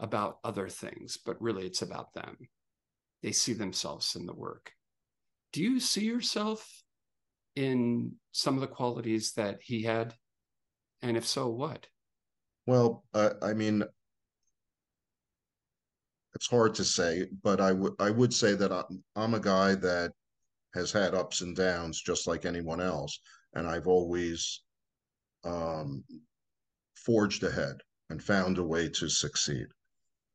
about 0.00 0.38
other 0.44 0.70
things, 0.70 1.18
but 1.18 1.40
really 1.42 1.66
it's 1.66 1.82
about 1.82 2.14
them. 2.14 2.38
They 3.22 3.32
see 3.32 3.52
themselves 3.52 4.16
in 4.16 4.24
the 4.24 4.34
work 4.34 4.72
do 5.56 5.62
you 5.62 5.80
see 5.80 6.04
yourself 6.04 6.82
in 7.54 8.12
some 8.32 8.56
of 8.56 8.60
the 8.60 8.66
qualities 8.66 9.32
that 9.32 9.56
he 9.62 9.82
had? 9.82 10.12
And 11.00 11.16
if 11.16 11.26
so, 11.26 11.48
what? 11.48 11.86
Well, 12.66 13.04
I 13.14 13.54
mean, 13.54 13.82
it's 16.34 16.46
hard 16.46 16.74
to 16.74 16.84
say, 16.84 17.28
but 17.42 17.62
I 17.62 17.72
would 17.72 17.94
I 17.98 18.10
would 18.10 18.34
say 18.34 18.52
that 18.52 18.70
I'm, 18.70 19.02
I'm 19.16 19.32
a 19.32 19.40
guy 19.40 19.76
that 19.76 20.12
has 20.74 20.92
had 20.92 21.14
ups 21.14 21.40
and 21.40 21.56
downs 21.56 22.02
just 22.02 22.26
like 22.26 22.44
anyone 22.44 22.82
else, 22.82 23.18
and 23.54 23.66
I've 23.66 23.86
always 23.86 24.62
um, 25.42 26.04
forged 26.96 27.44
ahead 27.44 27.76
and 28.10 28.22
found 28.22 28.58
a 28.58 28.62
way 28.62 28.90
to 28.90 29.08
succeed. 29.08 29.68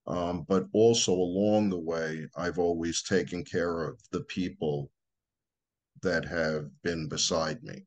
Um, 0.07 0.47
but 0.49 0.65
also 0.73 1.11
along 1.11 1.69
the 1.69 1.79
way, 1.79 2.27
I've 2.35 2.57
always 2.57 3.03
taken 3.03 3.45
care 3.45 3.83
of 3.83 4.01
the 4.11 4.21
people 4.21 4.89
that 6.01 6.25
have 6.25 6.70
been 6.84 7.08
beside 7.08 7.62
me. 7.63 7.86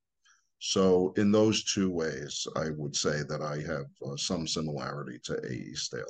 So 0.58 1.12
in 1.16 1.30
those 1.30 1.64
two 1.64 1.90
ways, 1.90 2.46
I 2.56 2.70
would 2.70 2.96
say 2.96 3.22
that 3.28 3.42
I 3.42 3.56
have 3.66 3.86
uh, 4.06 4.16
some 4.16 4.46
similarity 4.46 5.18
to 5.24 5.34
A.E. 5.34 5.74
Staley. 5.74 6.04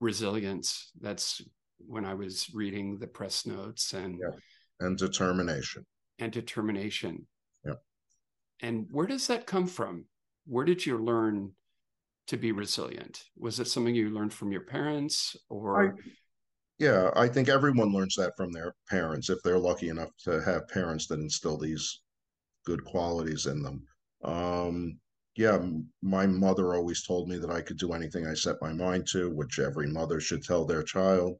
Resilience. 0.00 0.90
That's 1.00 1.40
when 1.78 2.04
I 2.04 2.14
was 2.14 2.50
reading 2.52 2.98
the 2.98 3.06
press 3.06 3.46
notes 3.46 3.94
and 3.94 4.18
yeah. 4.20 4.36
and 4.80 4.98
determination. 4.98 5.86
And 6.18 6.32
determination. 6.32 7.26
Yeah. 7.64 7.74
And 8.60 8.86
where 8.90 9.06
does 9.06 9.26
that 9.28 9.46
come 9.46 9.66
from? 9.66 10.04
Where 10.46 10.64
did 10.64 10.84
you 10.84 10.98
learn 10.98 11.52
to 12.26 12.36
be 12.36 12.52
resilient? 12.52 13.24
Was 13.38 13.58
it 13.58 13.68
something 13.68 13.94
you 13.94 14.10
learned 14.10 14.34
from 14.34 14.52
your 14.52 14.64
parents 14.64 15.36
or? 15.48 15.82
I, 15.82 15.90
yeah, 16.78 17.10
I 17.14 17.28
think 17.28 17.48
everyone 17.48 17.92
learns 17.92 18.16
that 18.16 18.36
from 18.36 18.52
their 18.52 18.74
parents 18.88 19.30
if 19.30 19.38
they're 19.42 19.58
lucky 19.58 19.88
enough 19.88 20.10
to 20.24 20.42
have 20.42 20.68
parents 20.68 21.06
that 21.08 21.20
instill 21.20 21.56
these 21.56 22.00
good 22.64 22.84
qualities 22.84 23.46
in 23.46 23.62
them. 23.62 23.86
Um, 24.24 24.98
yeah, 25.36 25.58
my 26.02 26.26
mother 26.26 26.74
always 26.74 27.02
told 27.04 27.28
me 27.28 27.38
that 27.38 27.50
I 27.50 27.60
could 27.60 27.78
do 27.78 27.92
anything 27.92 28.26
I 28.26 28.34
set 28.34 28.56
my 28.60 28.72
mind 28.72 29.06
to, 29.08 29.30
which 29.30 29.58
every 29.58 29.88
mother 29.88 30.20
should 30.20 30.44
tell 30.44 30.64
their 30.64 30.82
child. 30.82 31.36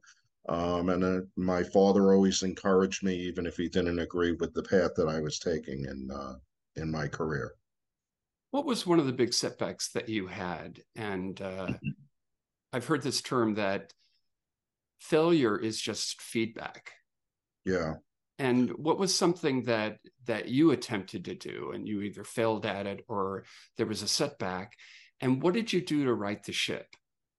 Um, 0.47 0.89
and 0.89 1.03
uh, 1.03 1.21
my 1.35 1.63
father 1.63 2.13
always 2.13 2.43
encouraged 2.43 3.03
me, 3.03 3.15
even 3.15 3.45
if 3.45 3.57
he 3.57 3.67
didn't 3.67 3.99
agree 3.99 4.33
with 4.33 4.53
the 4.53 4.63
path 4.63 4.91
that 4.95 5.07
I 5.07 5.19
was 5.19 5.39
taking 5.39 5.85
in 5.85 6.09
uh, 6.13 6.35
in 6.75 6.91
my 6.91 7.07
career. 7.07 7.55
What 8.51 8.65
was 8.65 8.85
one 8.85 8.99
of 8.99 9.05
the 9.05 9.13
big 9.13 9.33
setbacks 9.33 9.89
that 9.93 10.07
you 10.07 10.27
had? 10.27 10.81
And 10.95 11.41
uh, 11.41 11.73
I've 12.73 12.85
heard 12.85 13.01
this 13.01 13.21
term 13.21 13.55
that 13.55 13.93
failure 15.09 15.57
is 15.57 15.79
just 15.79 16.21
feedback. 16.21 16.91
Yeah. 17.63 17.95
And 18.37 18.71
what 18.71 18.99
was 18.99 19.15
something 19.15 19.63
that 19.63 19.99
that 20.25 20.49
you 20.49 20.71
attempted 20.71 21.25
to 21.25 21.35
do 21.35 21.71
and 21.73 21.87
you 21.87 22.01
either 22.01 22.23
failed 22.23 22.65
at 22.65 22.85
it 22.85 23.05
or 23.07 23.45
there 23.77 23.85
was 23.85 24.01
a 24.01 24.07
setback? 24.07 24.73
And 25.21 25.41
what 25.41 25.53
did 25.53 25.71
you 25.71 25.81
do 25.81 26.03
to 26.05 26.13
right 26.13 26.43
the 26.43 26.51
ship, 26.51 26.87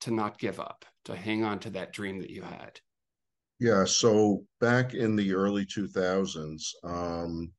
to 0.03 0.11
not 0.11 0.39
give 0.39 0.59
up, 0.59 0.85
to 1.05 1.15
hang 1.15 1.45
on 1.45 1.59
to 1.61 1.71
that 1.71 1.93
dream 1.93 2.21
that 2.21 2.31
you 2.31 2.43
had? 2.43 2.81
Yeah, 3.59 3.85
so 3.85 4.45
back 4.61 4.95
in 4.95 5.17
the 5.17 5.35
early 5.35 5.67
2000s, 5.67 6.63
um, 6.85 7.53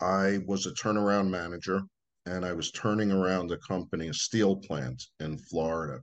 I 0.00 0.38
was 0.46 0.66
a 0.66 0.72
turnaround 0.72 1.28
manager 1.28 1.82
and 2.26 2.44
I 2.44 2.52
was 2.52 2.70
turning 2.70 3.10
around 3.10 3.50
a 3.50 3.58
company, 3.58 4.08
a 4.08 4.14
steel 4.14 4.56
plant 4.56 5.02
in 5.20 5.38
Florida. 5.38 6.02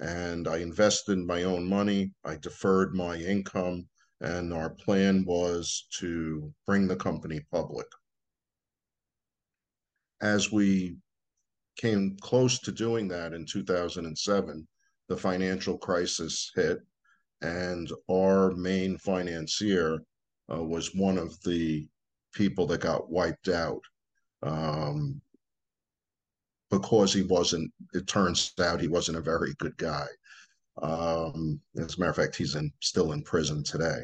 And 0.00 0.48
I 0.48 0.58
invested 0.58 1.18
my 1.18 1.44
own 1.44 1.68
money, 1.68 2.12
I 2.24 2.36
deferred 2.36 2.94
my 2.94 3.16
income, 3.16 3.88
and 4.20 4.52
our 4.52 4.70
plan 4.70 5.24
was 5.24 5.86
to 5.98 6.52
bring 6.66 6.88
the 6.88 6.96
company 6.96 7.40
public. 7.52 7.86
As 10.20 10.50
we 10.50 10.96
came 11.76 12.16
close 12.20 12.58
to 12.60 12.72
doing 12.72 13.08
that 13.08 13.32
in 13.32 13.44
2007, 13.46 14.66
the 15.08 15.16
financial 15.16 15.76
crisis 15.78 16.50
hit, 16.54 16.80
and 17.42 17.90
our 18.10 18.52
main 18.52 18.96
financier 18.98 20.00
uh, 20.52 20.62
was 20.62 20.94
one 20.94 21.18
of 21.18 21.40
the 21.42 21.86
people 22.32 22.66
that 22.66 22.80
got 22.80 23.10
wiped 23.10 23.48
out 23.48 23.82
um, 24.42 25.20
because 26.78 27.12
he 27.12 27.22
wasn't, 27.22 27.70
it 27.92 28.06
turns 28.06 28.52
out 28.60 28.80
he 28.80 28.88
wasn't 28.88 29.18
a 29.18 29.30
very 29.32 29.54
good 29.58 29.76
guy. 29.76 30.06
Um, 30.82 31.60
as 31.78 31.96
a 31.96 32.00
matter 32.00 32.10
of 32.10 32.16
fact, 32.16 32.36
he's 32.36 32.56
in, 32.56 32.72
still 32.80 33.12
in 33.12 33.22
prison 33.22 33.62
today. 33.62 34.00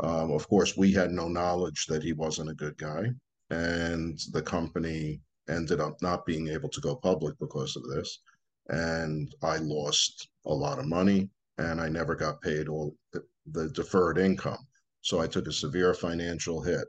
Um, 0.00 0.32
of 0.32 0.48
course, 0.48 0.76
we 0.76 0.92
had 0.92 1.10
no 1.10 1.28
knowledge 1.28 1.86
that 1.86 2.02
he 2.02 2.12
wasn't 2.12 2.50
a 2.50 2.54
good 2.54 2.76
guy, 2.78 3.04
and 3.50 4.18
the 4.32 4.42
company 4.42 5.20
ended 5.48 5.80
up 5.80 6.00
not 6.00 6.26
being 6.26 6.48
able 6.48 6.68
to 6.70 6.80
go 6.80 6.96
public 6.96 7.34
because 7.38 7.76
of 7.76 7.84
this. 7.88 8.20
And 8.68 9.34
I 9.42 9.56
lost 9.58 10.28
a 10.46 10.54
lot 10.54 10.78
of 10.78 10.86
money, 10.86 11.28
and 11.58 11.80
I 11.80 11.88
never 11.88 12.14
got 12.14 12.40
paid 12.40 12.68
all 12.68 12.94
the, 13.12 13.22
the 13.50 13.68
deferred 13.70 14.18
income. 14.18 14.66
So 15.00 15.20
I 15.20 15.26
took 15.26 15.46
a 15.46 15.52
severe 15.52 15.94
financial 15.94 16.62
hit. 16.62 16.86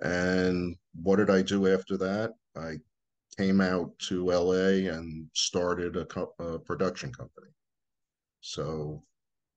And 0.00 0.76
what 1.02 1.16
did 1.16 1.30
I 1.30 1.42
do 1.42 1.72
after 1.72 1.96
that? 1.98 2.32
I 2.56 2.76
came 3.36 3.60
out 3.60 3.98
to 3.98 4.26
LA 4.26 4.90
and 4.92 5.28
started 5.34 5.96
a, 5.96 6.04
co- 6.06 6.34
a 6.38 6.58
production 6.58 7.12
company. 7.12 7.48
So, 8.40 9.02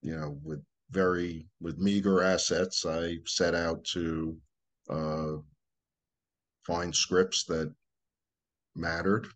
you 0.01 0.15
know, 0.15 0.39
with 0.43 0.63
very 0.91 1.47
with 1.59 1.77
meager 1.77 2.23
assets, 2.23 2.85
I 2.85 3.17
set 3.25 3.53
out 3.53 3.83
to 3.93 4.37
uh, 4.89 5.33
find 6.65 6.95
scripts 6.95 7.43
that 7.45 7.73
mattered 8.75 9.27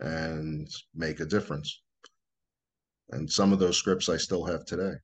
and 0.00 0.68
make 0.94 1.20
a 1.20 1.26
difference. 1.26 1.82
And 3.10 3.30
some 3.30 3.52
of 3.52 3.58
those 3.58 3.76
scripts 3.76 4.08
I 4.08 4.16
still 4.16 4.44
have 4.44 4.64
today. 4.64 4.94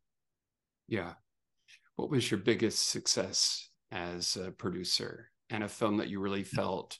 Yeah. 0.88 1.14
What 1.96 2.10
was 2.10 2.30
your 2.30 2.38
biggest 2.38 2.90
success 2.90 3.70
as 3.90 4.36
a 4.36 4.50
producer 4.50 5.30
and 5.50 5.64
a 5.64 5.68
film 5.68 5.96
that 5.96 6.08
you 6.08 6.20
really 6.20 6.44
felt 6.44 6.98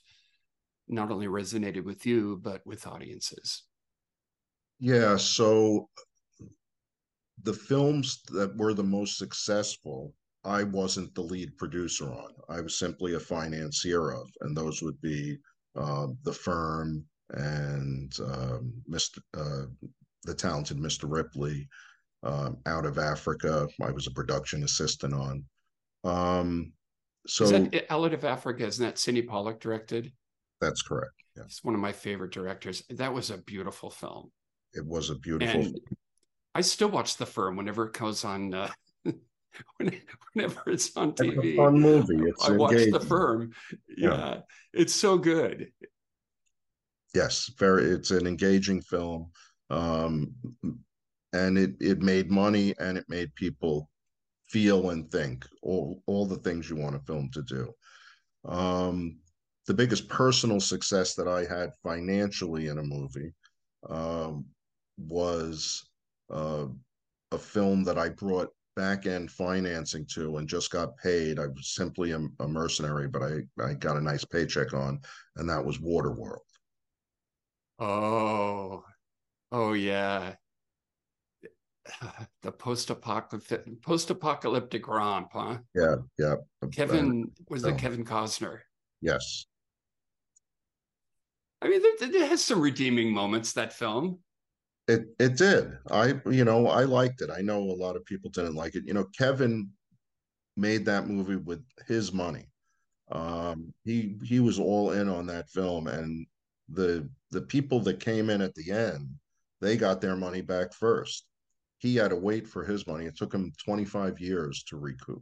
not 0.87 1.11
only 1.11 1.27
resonated 1.27 1.83
with 1.83 2.05
you 2.05 2.39
but 2.43 2.65
with 2.65 2.87
audiences. 2.87 3.63
Yeah 4.79 5.17
so 5.17 5.89
the 7.43 7.53
films 7.53 8.21
that 8.29 8.55
were 8.57 8.73
the 8.73 8.83
most 8.83 9.17
successful 9.17 10.13
i 10.43 10.63
wasn't 10.63 11.13
the 11.13 11.21
lead 11.21 11.55
producer 11.57 12.11
on. 12.11 12.31
I 12.49 12.61
was 12.61 12.79
simply 12.79 13.13
a 13.13 13.19
financier 13.19 14.11
of 14.11 14.29
and 14.41 14.55
those 14.55 14.81
would 14.81 14.99
be 15.01 15.37
uh, 15.75 16.07
the 16.23 16.33
firm 16.33 17.03
and 17.31 18.11
um, 18.19 18.73
mr 18.89 19.19
uh, 19.37 19.65
the 20.23 20.33
talented 20.33 20.77
mr 20.77 21.03
ripley 21.11 21.67
um, 22.23 22.57
out 22.65 22.85
of 22.85 22.97
africa 22.97 23.67
i 23.81 23.91
was 23.91 24.07
a 24.07 24.11
production 24.11 24.63
assistant 24.63 25.13
on. 25.13 25.43
Um, 26.03 26.71
so 27.27 27.43
is 27.43 27.51
that 27.51 27.85
out 27.89 28.13
of 28.13 28.23
africa 28.23 28.65
isn't 28.65 28.85
that 28.85 28.97
Sydney 28.97 29.23
Pollack 29.23 29.59
directed 29.59 30.11
that's 30.59 30.81
correct. 30.81 31.13
Yeah. 31.35 31.43
He's 31.45 31.63
one 31.63 31.75
of 31.75 31.81
my 31.81 31.91
favorite 31.91 32.31
directors. 32.31 32.83
That 32.89 33.13
was 33.13 33.29
a 33.29 33.37
beautiful 33.37 33.89
film. 33.89 34.31
It 34.73 34.85
was 34.85 35.09
a 35.09 35.15
beautiful. 35.15 35.61
And 35.61 35.79
I 36.55 36.61
still 36.61 36.89
watch 36.89 37.17
The 37.17 37.25
Firm 37.25 37.55
whenever 37.55 37.85
it 37.85 37.93
goes 37.93 38.25
on. 38.25 38.53
Uh, 38.53 38.69
whenever 39.77 40.61
it's 40.67 40.95
on 40.97 41.13
TV, 41.13 41.37
it's 41.37 41.45
a 41.45 41.55
fun 41.55 41.79
movie. 41.79 42.29
It's 42.29 42.49
I 42.49 42.51
watch 42.53 42.91
The 42.91 42.99
Firm. 42.99 43.51
Yeah, 43.95 44.09
yeah, 44.09 44.39
it's 44.73 44.93
so 44.93 45.17
good. 45.17 45.71
Yes, 47.13 47.51
very. 47.57 47.85
It's 47.85 48.11
an 48.11 48.27
engaging 48.27 48.81
film, 48.81 49.31
um, 49.69 50.33
and 51.33 51.57
it 51.57 51.75
it 51.79 52.01
made 52.01 52.29
money 52.29 52.73
and 52.79 52.97
it 52.97 53.05
made 53.07 53.33
people 53.35 53.89
feel 54.49 54.89
and 54.91 55.11
think 55.11 55.45
all 55.61 56.01
all 56.05 56.25
the 56.25 56.37
things 56.37 56.69
you 56.69 56.75
want 56.75 56.95
a 56.95 56.99
film 56.99 57.29
to 57.33 57.41
do. 57.43 57.71
Um, 58.45 59.19
the 59.67 59.73
biggest 59.73 60.07
personal 60.07 60.59
success 60.59 61.13
that 61.15 61.27
I 61.27 61.43
had 61.43 61.73
financially 61.83 62.67
in 62.67 62.79
a 62.79 62.83
movie 62.83 63.33
um, 63.89 64.45
was 64.97 65.89
uh, 66.33 66.65
a 67.31 67.37
film 67.37 67.83
that 67.83 67.97
I 67.97 68.09
brought 68.09 68.49
back 68.77 69.05
end 69.05 69.29
financing 69.29 70.05
to 70.05 70.37
and 70.37 70.47
just 70.47 70.71
got 70.71 70.97
paid. 70.97 71.37
I 71.37 71.47
was 71.47 71.75
simply 71.75 72.11
a, 72.11 72.19
a, 72.39 72.47
mercenary, 72.47 73.07
but 73.09 73.21
I, 73.23 73.39
I 73.61 73.73
got 73.73 73.97
a 73.97 74.01
nice 74.01 74.23
paycheck 74.23 74.73
on, 74.73 75.01
and 75.35 75.49
that 75.49 75.63
was 75.63 75.79
Waterworld. 75.79 76.37
Oh, 77.79 78.83
oh 79.51 79.73
yeah. 79.73 80.33
The 82.41 82.51
post-apocalyptic 82.51 83.81
post-apocalyptic 83.81 84.87
romp, 84.87 85.29
huh? 85.33 85.57
Yeah, 85.75 85.95
yeah. 86.17 86.35
Kevin 86.71 87.31
was 87.49 87.63
it 87.65 87.77
Kevin 87.77 88.05
Costner? 88.05 88.59
Yes. 89.01 89.45
I 91.61 91.69
mean, 91.69 91.81
it 91.83 92.29
has 92.29 92.43
some 92.43 92.61
redeeming 92.61 93.11
moments. 93.11 93.53
That 93.53 93.73
film. 93.73 94.19
It 94.87 95.05
it 95.19 95.35
did. 95.37 95.77
I 95.91 96.15
you 96.29 96.45
know 96.45 96.67
I 96.67 96.83
liked 96.83 97.21
it. 97.21 97.29
I 97.29 97.41
know 97.41 97.59
a 97.59 97.79
lot 97.83 97.95
of 97.95 98.05
people 98.05 98.29
didn't 98.29 98.55
like 98.55 98.75
it. 98.75 98.83
You 98.85 98.93
know, 98.93 99.05
Kevin 99.17 99.69
made 100.55 100.85
that 100.85 101.07
movie 101.07 101.35
with 101.35 101.63
his 101.87 102.13
money. 102.13 102.45
Um, 103.11 103.73
he 103.83 104.17
he 104.23 104.39
was 104.39 104.59
all 104.59 104.91
in 104.91 105.09
on 105.09 105.25
that 105.27 105.49
film, 105.49 105.87
and 105.87 106.25
the 106.69 107.09
the 107.31 107.41
people 107.41 107.79
that 107.81 107.99
came 107.99 108.29
in 108.29 108.41
at 108.41 108.53
the 108.55 108.71
end, 108.71 109.09
they 109.61 109.75
got 109.77 109.99
their 110.01 110.15
money 110.15 110.41
back 110.41 110.73
first. 110.73 111.25
he 111.79 111.95
had 111.95 112.09
to 112.09 112.15
wait 112.15 112.47
for 112.47 112.63
his 112.63 112.87
money. 112.87 113.05
It 113.05 113.15
took 113.17 113.31
him 113.33 113.51
25 113.63 114.19
years 114.19 114.63
to 114.63 114.77
recoup. 114.77 115.21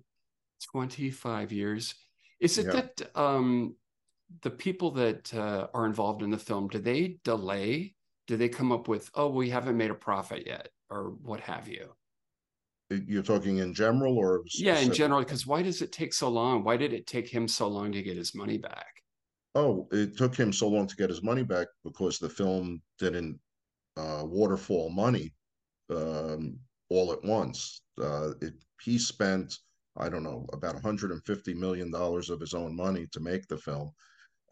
25 0.71 1.51
years. 1.51 1.95
Is 2.39 2.57
it 2.57 2.67
Yeah. 2.67 2.71
that 2.73 3.11
um, 3.15 3.75
the 4.41 4.49
people 4.49 4.91
that 4.91 5.33
uh, 5.33 5.67
are 5.73 5.85
involved 5.85 6.21
in 6.21 6.29
the 6.29 6.37
film, 6.37 6.67
do 6.67 6.79
they 6.79 7.17
delay? 7.23 7.95
Do 8.27 8.37
they 8.37 8.49
come 8.49 8.71
up 8.71 8.87
with, 8.87 9.09
oh, 9.13 9.29
we 9.29 9.49
haven't 9.49 9.77
made 9.77 9.91
a 9.91 9.95
profit 9.95 10.45
yet, 10.45 10.69
or 10.89 11.11
what 11.21 11.39
have 11.41 11.67
you? 11.67 11.93
You're 12.89 13.23
talking 13.23 13.57
in 13.57 13.73
general 13.73 14.17
or 14.17 14.43
Yeah, 14.53 14.79
in 14.79 14.93
general, 14.93 15.19
because 15.19 15.47
why 15.47 15.61
does 15.63 15.81
it 15.81 15.91
take 15.91 16.13
so 16.13 16.29
long? 16.29 16.63
Why 16.63 16.77
did 16.77 16.93
it 16.93 17.07
take 17.07 17.27
him 17.27 17.47
so 17.47 17.67
long 17.67 17.91
to 17.91 18.01
get 18.01 18.17
his 18.17 18.35
money 18.35 18.57
back? 18.57 19.01
Oh, 19.55 19.87
it 19.91 20.17
took 20.17 20.35
him 20.35 20.51
so 20.51 20.67
long 20.67 20.85
to 20.85 20.95
get 20.95 21.09
his 21.09 21.23
money 21.23 21.43
back 21.43 21.67
because 21.83 22.19
the 22.19 22.29
film 22.29 22.81
didn't 22.99 23.39
uh, 23.97 24.23
waterfall 24.25 24.89
money 24.89 25.33
um, 25.89 26.59
all 26.89 27.11
at 27.11 27.23
once. 27.23 27.81
Uh, 27.99 28.31
it, 28.41 28.53
he 28.81 28.97
spent, 28.97 29.59
I 29.97 30.09
don't 30.09 30.23
know, 30.23 30.45
about 30.53 30.73
150 30.73 31.53
million 31.53 31.89
dollars 31.89 32.29
of 32.29 32.39
his 32.39 32.53
own 32.53 32.75
money 32.75 33.07
to 33.11 33.19
make 33.19 33.47
the 33.47 33.57
film. 33.57 33.91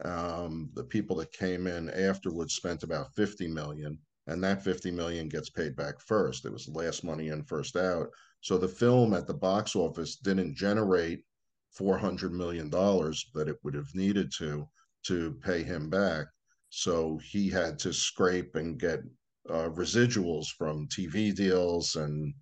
Um, 0.04 0.70
the 0.74 0.84
people 0.84 1.16
that 1.18 1.32
came 1.32 1.68
in 1.68 1.90
afterwards 1.90 2.56
spent 2.56 2.84
about 2.84 3.14
50 3.16 3.48
million, 3.48 4.00
and 4.28 4.44
that 4.44 4.64
50 4.64 4.92
million 4.92 5.30
gets 5.30 5.50
paid 5.50 5.76
back 5.76 6.00
first. 6.02 6.46
It 6.46 6.52
was 6.52 6.68
last 6.68 7.04
money 7.04 7.30
in, 7.30 7.44
first 7.44 7.76
out. 7.76 8.10
So 8.42 8.58
the 8.58 8.68
film 8.68 9.14
at 9.14 9.28
the 9.28 9.34
box 9.34 9.76
office 9.76 10.18
didn't 10.18 10.56
generate 10.56 11.24
400 11.72 12.34
million 12.34 12.70
dollars 12.70 13.26
that 13.34 13.48
it 13.48 13.58
would 13.64 13.74
have 13.74 13.94
needed 13.96 14.32
to 14.38 14.68
to 15.06 15.34
pay 15.44 15.64
him 15.64 15.90
back. 15.90 16.28
So 16.70 17.20
he 17.24 17.50
had 17.50 17.78
to 17.80 17.94
scrape 17.94 18.56
and 18.56 18.80
get 18.80 19.02
uh, 19.50 19.70
residuals 19.70 20.48
from 20.48 20.88
TV 20.88 21.36
deals 21.36 21.96
and 21.96 22.34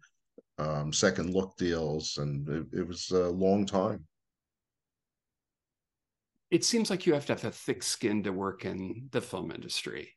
um, 0.58 0.94
second 0.94 1.34
look 1.34 1.58
deals, 1.58 2.18
and 2.18 2.48
it, 2.48 2.80
it 2.80 2.88
was 2.88 3.10
a 3.12 3.30
long 3.30 3.66
time. 3.66 4.06
It 6.52 6.66
seems 6.66 6.90
like 6.90 7.06
you 7.06 7.14
have 7.14 7.26
to 7.28 7.34
have 7.34 7.46
a 7.46 7.52
thick 7.52 7.82
skin 7.82 8.24
to 8.24 8.34
work 8.34 8.66
in 8.66 9.08
the 9.12 9.22
film 9.22 9.52
industry 9.52 10.10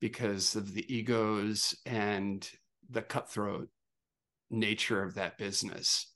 because 0.00 0.56
of 0.56 0.72
the 0.72 0.92
egos 0.92 1.76
and 1.84 2.48
the 2.88 3.02
cutthroat 3.02 3.68
nature 4.50 5.02
of 5.02 5.14
that 5.14 5.36
business. 5.36 6.14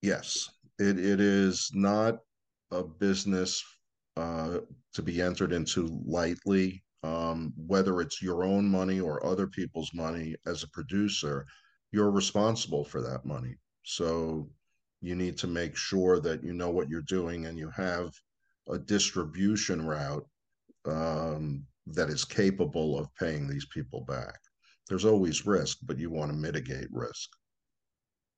Yes, 0.00 0.48
it, 0.78 0.98
it 0.98 1.20
is 1.20 1.70
not 1.74 2.20
a 2.70 2.84
business 2.84 3.62
uh, 4.16 4.58
to 4.94 5.02
be 5.02 5.20
entered 5.20 5.52
into 5.52 6.00
lightly. 6.06 6.84
Um, 7.02 7.52
whether 7.56 8.00
it's 8.00 8.22
your 8.22 8.44
own 8.44 8.68
money 8.68 9.00
or 9.00 9.26
other 9.26 9.48
people's 9.48 9.92
money 9.92 10.36
as 10.46 10.62
a 10.62 10.68
producer, 10.68 11.44
you're 11.90 12.12
responsible 12.12 12.84
for 12.84 13.02
that 13.02 13.24
money. 13.24 13.56
So 13.82 14.48
you 15.00 15.16
need 15.16 15.36
to 15.38 15.48
make 15.48 15.74
sure 15.74 16.20
that 16.20 16.44
you 16.44 16.52
know 16.52 16.70
what 16.70 16.88
you're 16.88 17.02
doing 17.02 17.46
and 17.46 17.58
you 17.58 17.68
have 17.70 18.12
a 18.70 18.78
distribution 18.78 19.86
route 19.86 20.26
um, 20.86 21.64
that 21.86 22.08
is 22.08 22.24
capable 22.24 22.98
of 22.98 23.12
paying 23.18 23.48
these 23.48 23.66
people 23.66 24.04
back. 24.04 24.38
There's 24.88 25.04
always 25.04 25.46
risk, 25.46 25.78
but 25.82 25.98
you 25.98 26.10
want 26.10 26.30
to 26.30 26.36
mitigate 26.36 26.88
risk. 26.90 27.30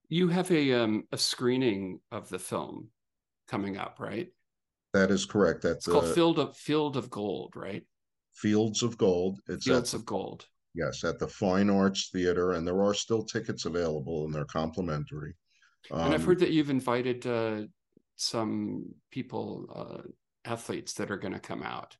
You 0.09 0.29
have 0.29 0.51
a 0.51 0.73
um, 0.75 1.05
a 1.13 1.19
screening 1.19 2.01
of 2.13 2.29
the 2.29 2.39
film 2.39 2.89
coming 3.49 3.77
up, 3.79 3.97
right? 3.99 4.29
That 4.93 5.11
is 5.11 5.25
correct. 5.25 5.65
It's 5.65 5.87
That's 5.87 5.87
called 5.87 6.05
uh, 6.05 6.13
Field 6.13 6.39
of 6.39 6.57
Field 6.57 6.97
of 6.97 7.11
Gold, 7.11 7.55
right? 7.57 7.83
Fields 8.35 8.83
of 8.83 8.97
Gold. 8.99 9.41
It's 9.49 9.65
Fields 9.65 9.95
of 9.95 10.05
Gold. 10.05 10.47
yes, 10.75 11.03
at 11.05 11.19
the 11.19 11.27
Fine 11.29 11.71
Arts 11.71 12.11
Theater, 12.13 12.53
and 12.53 12.67
there 12.67 12.83
are 12.83 12.95
still 12.95 13.25
tickets 13.25 13.65
available, 13.65 14.25
and 14.27 14.35
they're 14.35 14.45
complimentary. 14.45 15.35
and 15.91 16.01
I've 16.15 16.21
Um, 16.21 16.27
heard 16.27 16.39
that 16.41 16.51
you've 16.51 16.71
invited 16.71 17.27
uh, 17.27 17.63
some 18.17 18.95
people, 19.11 19.67
uh, 19.75 20.09
athletes 20.45 20.95
that 20.95 21.11
are 21.11 21.17
going 21.17 21.33
to 21.33 21.41
come 21.41 21.63
out. 21.63 21.97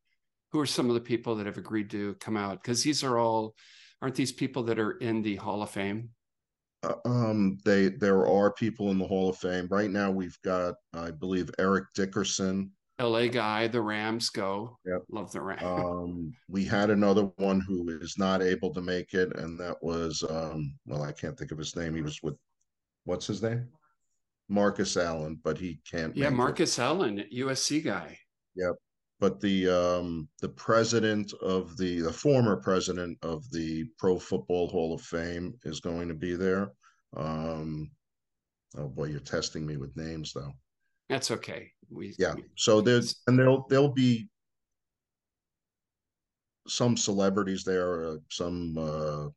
Who 0.53 0.61
are 0.61 0.67
some 0.67 0.89
of 0.89 0.95
the 0.95 1.01
people 1.01 1.35
that 1.37 1.47
have 1.47 1.59
agreed 1.59 1.91
to 1.91 2.15
come 2.15 2.37
out? 2.37 2.63
Because 2.63 2.83
these 2.83 3.03
are 3.03 3.19
all, 3.19 3.55
aren't 4.01 4.15
these 4.15 4.33
people 4.33 4.63
that 4.65 4.79
are 4.79 4.93
in 4.93 5.23
the 5.23 5.37
Hall 5.37 5.63
of 5.63 5.71
Fame? 5.71 6.11
Uh, 6.83 6.95
Um, 7.05 7.59
they 7.65 7.89
there 7.89 8.27
are 8.27 8.53
people 8.53 8.91
in 8.91 8.99
the 8.99 9.07
Hall 9.07 9.31
of 9.31 9.39
Fame 9.39 9.67
right 9.71 9.91
now. 9.91 10.11
We've 10.11 10.39
got, 10.45 10.75
I 10.93 11.11
believe, 11.11 11.51
Eric 11.59 11.87
Dickerson. 11.95 12.71
LA 13.01 13.27
guy, 13.27 13.67
the 13.67 13.81
Rams 13.81 14.29
go. 14.31 14.79
Yep. 14.87 15.03
Love 15.11 15.33
the 15.33 15.41
Rams. 15.41 15.63
Um, 15.65 16.33
we 16.49 16.65
had 16.65 16.91
another 16.91 17.25
one 17.37 17.61
who 17.61 17.89
is 17.89 18.17
not 18.19 18.41
able 18.41 18.73
to 18.75 18.81
make 18.81 19.15
it, 19.15 19.37
and 19.37 19.59
that 19.59 19.83
was, 19.83 20.23
um, 20.31 20.77
well, 20.87 21.03
I 21.03 21.11
can't 21.11 21.37
think 21.37 21.51
of 21.51 21.59
his 21.59 21.75
name. 21.75 21.97
He 21.97 22.03
was 22.03 22.23
with, 22.23 22.37
what's 23.05 23.27
his 23.27 23.43
name? 23.43 23.67
Marcus 24.49 24.97
Allen, 24.97 25.39
but 25.43 25.59
he 25.59 25.81
can't. 25.91 26.17
yeah, 26.17 26.25
make 26.25 26.33
it. 26.33 26.37
Marcus 26.37 26.79
Allen, 26.79 27.25
USC 27.33 27.85
guy. 27.85 28.19
Yep. 28.57 28.75
But 29.21 29.41
the 29.41 29.69
um, 29.69 30.29
the 30.41 30.49
president 30.49 31.33
of 31.41 31.77
the 31.77 32.01
the 32.01 32.13
former 32.13 32.57
president 32.57 33.17
of 33.23 33.49
the 33.51 33.85
Pro 33.99 34.19
Football 34.19 34.69
Hall 34.69 34.93
of 34.93 35.01
Fame 35.01 35.55
is 35.65 35.81
going 35.81 36.09
to 36.09 36.15
be 36.15 36.35
there. 36.35 36.73
Um, 37.17 37.91
oh 38.77 38.89
boy, 38.89 39.07
you're 39.07 39.21
testing 39.21 39.65
me 39.65 39.77
with 39.77 39.97
names 39.97 40.33
though. 40.33 40.53
That's 41.09 41.31
okay. 41.31 41.71
We 41.91 42.15
Yeah. 42.19 42.35
So 42.57 42.81
there's 42.81 43.23
and 43.27 43.39
there'll 43.39 43.67
there'll 43.69 43.89
be 43.89 44.29
some 46.67 46.97
celebrities 46.97 47.63
there, 47.65 48.05
uh, 48.05 48.17
some 48.31 48.77
uh, 48.79 49.29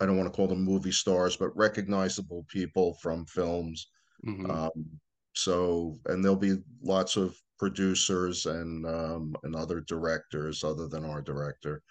I 0.00 0.06
don't 0.06 0.16
want 0.16 0.32
to 0.32 0.36
call 0.36 0.48
them 0.48 0.62
movie 0.62 0.92
stars, 0.92 1.36
but 1.36 1.56
recognizable 1.56 2.44
people 2.48 2.94
from 2.94 3.26
films. 3.26 3.88
mhm. 4.26 4.50
Um, 4.50 5.00
so 5.34 5.98
and 6.06 6.22
there'll 6.22 6.36
be 6.36 6.58
lots 6.82 7.16
of 7.16 7.36
producers 7.58 8.46
and 8.46 8.86
um, 8.86 9.34
and 9.42 9.54
other 9.56 9.80
directors 9.80 10.64
other 10.64 10.86
than 10.88 11.04
our 11.04 11.22
director. 11.22 11.82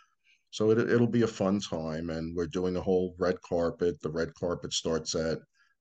So 0.51 0.69
it, 0.71 0.77
it'll 0.77 1.07
be 1.07 1.23
a 1.23 1.27
fun 1.27 1.59
time, 1.59 2.09
and 2.09 2.35
we're 2.35 2.47
doing 2.47 2.75
a 2.77 2.81
whole 2.81 3.15
red 3.17 3.41
carpet. 3.41 3.99
The 4.01 4.11
red 4.11 4.33
carpet 4.35 4.73
starts 4.73 5.15
at 5.15 5.39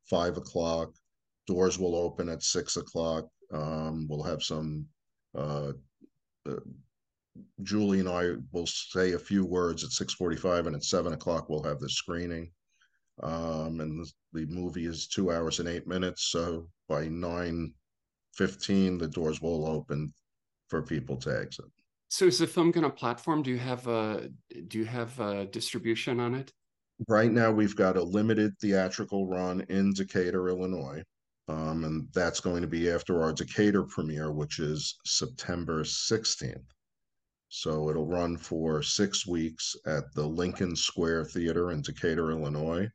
five 0.08 0.36
o'clock. 0.36 0.94
Doors 1.46 1.78
will 1.78 1.94
open 1.96 2.28
at 2.28 2.42
six 2.42 2.76
o'clock. 2.76 3.28
Um, 3.52 4.06
we'll 4.08 4.22
have 4.22 4.42
some. 4.42 4.86
Uh, 5.34 5.72
uh, 6.48 6.56
Julie 7.62 8.00
and 8.00 8.08
I 8.08 8.32
will 8.52 8.66
say 8.66 9.12
a 9.12 9.18
few 9.18 9.44
words 9.44 9.84
at 9.84 9.90
six 9.90 10.14
forty-five, 10.14 10.66
and 10.66 10.76
at 10.76 10.84
seven 10.84 11.12
o'clock 11.12 11.48
we'll 11.48 11.62
have 11.62 11.80
the 11.80 11.88
screening. 11.88 12.50
Um, 13.22 13.80
and 13.80 14.06
the, 14.32 14.46
movie 14.46 14.86
is 14.86 15.06
two 15.06 15.30
hours 15.30 15.60
and 15.60 15.68
eight 15.68 15.86
minutes, 15.86 16.24
so 16.30 16.68
by 16.88 17.08
nine 17.08 17.72
fifteen, 18.34 18.98
the 18.98 19.08
doors 19.08 19.40
will 19.40 19.66
open 19.66 20.12
for 20.68 20.82
people 20.82 21.16
to 21.18 21.38
exit. 21.38 21.66
so 22.08 22.26
is 22.26 22.38
the 22.38 22.46
film 22.46 22.70
going 22.70 22.84
to 22.84 22.90
platform? 22.90 23.42
Do 23.42 23.50
you 23.50 23.58
have 23.58 23.86
a 23.86 24.28
do 24.68 24.78
you 24.78 24.84
have 24.84 25.18
a 25.20 25.46
distribution 25.46 26.20
on 26.20 26.34
it? 26.34 26.52
Right 27.08 27.32
now, 27.32 27.50
we've 27.50 27.76
got 27.76 27.96
a 27.96 28.02
limited 28.02 28.58
theatrical 28.60 29.26
run 29.26 29.64
in 29.68 29.92
Decatur, 29.92 30.48
Illinois. 30.48 31.02
Um, 31.48 31.84
and 31.84 32.08
that's 32.14 32.38
going 32.38 32.62
to 32.62 32.68
be 32.68 32.88
after 32.88 33.20
our 33.20 33.32
Decatur 33.32 33.82
premiere, 33.82 34.30
which 34.30 34.60
is 34.60 34.96
September 35.04 35.82
16th. 35.82 36.62
So 37.54 37.90
it'll 37.90 38.06
run 38.06 38.38
for 38.38 38.82
six 38.82 39.26
weeks 39.26 39.76
at 39.84 40.10
the 40.14 40.26
Lincoln 40.26 40.74
Square 40.74 41.26
Theater 41.26 41.72
in 41.72 41.82
Decatur, 41.82 42.30
Illinois. 42.30 42.88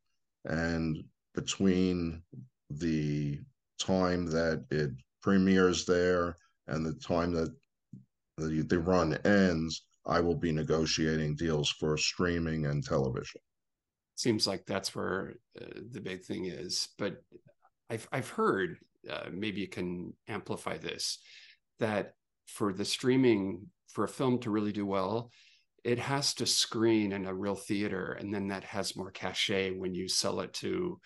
And 0.45 0.97
between 1.35 2.23
the 2.71 3.39
time 3.79 4.25
that 4.31 4.65
it 4.71 4.89
premieres 5.21 5.85
there 5.85 6.37
and 6.65 6.83
the 6.83 6.95
time 6.95 7.33
that 7.33 7.55
the, 8.37 8.63
the 8.63 8.79
run 8.79 9.13
ends, 9.25 9.83
I 10.07 10.21
will 10.21 10.35
be 10.35 10.51
negotiating 10.51 11.35
deals 11.35 11.69
for 11.69 11.95
streaming 11.95 12.65
and 12.65 12.83
television. 12.83 13.41
seems 14.15 14.47
like 14.47 14.65
that's 14.65 14.95
where 14.95 15.35
uh, 15.61 15.65
the 15.91 16.01
big 16.01 16.23
thing 16.23 16.45
is. 16.45 16.89
But 16.97 17.17
I've 17.91 18.07
I've 18.11 18.29
heard 18.29 18.79
uh, 19.07 19.29
maybe 19.31 19.61
you 19.61 19.67
can 19.67 20.13
amplify 20.27 20.79
this 20.79 21.19
that 21.77 22.15
for 22.47 22.73
the 22.73 22.85
streaming 22.85 23.67
for 23.97 24.03
a 24.03 24.07
film 24.07 24.37
to 24.37 24.51
really 24.51 24.71
do 24.71 24.85
well, 24.85 25.31
it 25.83 25.97
has 25.97 26.35
to 26.35 26.45
screen 26.45 27.13
in 27.13 27.25
a 27.25 27.33
real 27.33 27.55
theater, 27.55 28.11
and 28.11 28.31
then 28.31 28.49
that 28.49 28.63
has 28.63 28.95
more 28.95 29.09
cachet 29.09 29.71
when 29.71 29.95
you 29.95 30.07
sell 30.07 30.41
it 30.41 30.53
to 30.53 30.99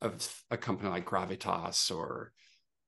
a, 0.00 0.10
a 0.50 0.56
company 0.56 0.88
like 0.88 1.04
Gravitas 1.04 1.94
or 1.94 2.32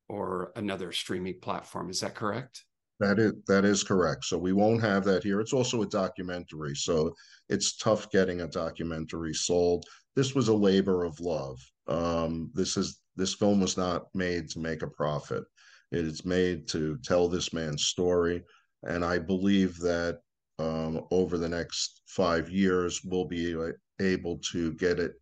or 0.09 0.53
another 0.57 0.93
streaming 0.93 1.39
platform. 1.43 1.91
Is 1.91 2.01
that 2.01 2.15
correct? 2.15 2.65
That 3.01 3.19
is 3.19 3.35
that 3.49 3.67
is 3.67 3.83
correct. 3.83 4.25
So 4.25 4.39
we 4.39 4.55
won't 4.55 4.81
have 4.81 5.05
that 5.05 5.25
here. 5.25 5.43
It's 5.43 5.53
also 5.53 5.83
a 5.83 5.87
documentary, 5.87 6.75
so 6.75 7.15
it's 7.51 7.77
tough 7.77 8.11
getting 8.11 8.41
a 8.41 8.49
documentary 8.49 9.35
sold. 9.35 9.85
This 10.17 10.35
was 10.35 10.49
a 10.49 10.55
labor 10.55 11.05
of 11.05 11.21
love. 11.21 11.61
Um, 11.87 12.51
this 12.55 12.79
is 12.79 12.99
this 13.15 13.35
film 13.35 13.61
was 13.61 13.77
not 13.77 14.07
made 14.15 14.49
to 14.53 14.59
make 14.59 14.81
a 14.81 14.89
profit. 15.03 15.45
It 15.93 16.07
is 16.07 16.25
made 16.25 16.67
to 16.69 16.97
tell 17.05 17.29
this 17.29 17.53
man's 17.53 17.85
story, 17.85 18.43
and 18.85 19.05
I 19.05 19.19
believe 19.19 19.77
that 19.79 20.21
um, 20.59 21.07
over 21.11 21.39
the 21.39 21.49
next 21.49 22.03
five 22.07 22.51
years, 22.51 23.03
we'll 23.05 23.27
be 23.27 23.57
able 24.01 24.39
to 24.53 24.73
get 24.75 24.99
it 24.99 25.13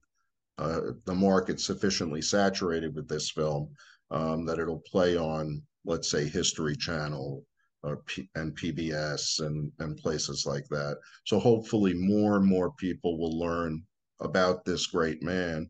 uh, 0.58 0.92
the 1.04 1.14
market 1.14 1.60
sufficiently 1.60 2.22
saturated 2.22 2.94
with 2.94 3.08
this 3.08 3.30
film 3.30 3.68
um, 4.10 4.46
that 4.46 4.58
it'll 4.58 4.82
play 4.86 5.16
on, 5.16 5.62
let's 5.84 6.10
say, 6.10 6.26
History 6.26 6.74
Channel 6.74 7.44
or 7.82 7.98
P- 8.06 8.30
and 8.34 8.56
PBS 8.56 9.40
and 9.40 9.70
and 9.80 9.96
places 9.98 10.46
like 10.46 10.66
that. 10.68 10.98
So 11.24 11.38
hopefully, 11.38 11.92
more 11.94 12.36
and 12.36 12.46
more 12.46 12.72
people 12.72 13.18
will 13.18 13.38
learn 13.38 13.82
about 14.20 14.64
this 14.64 14.86
great 14.86 15.22
man, 15.22 15.68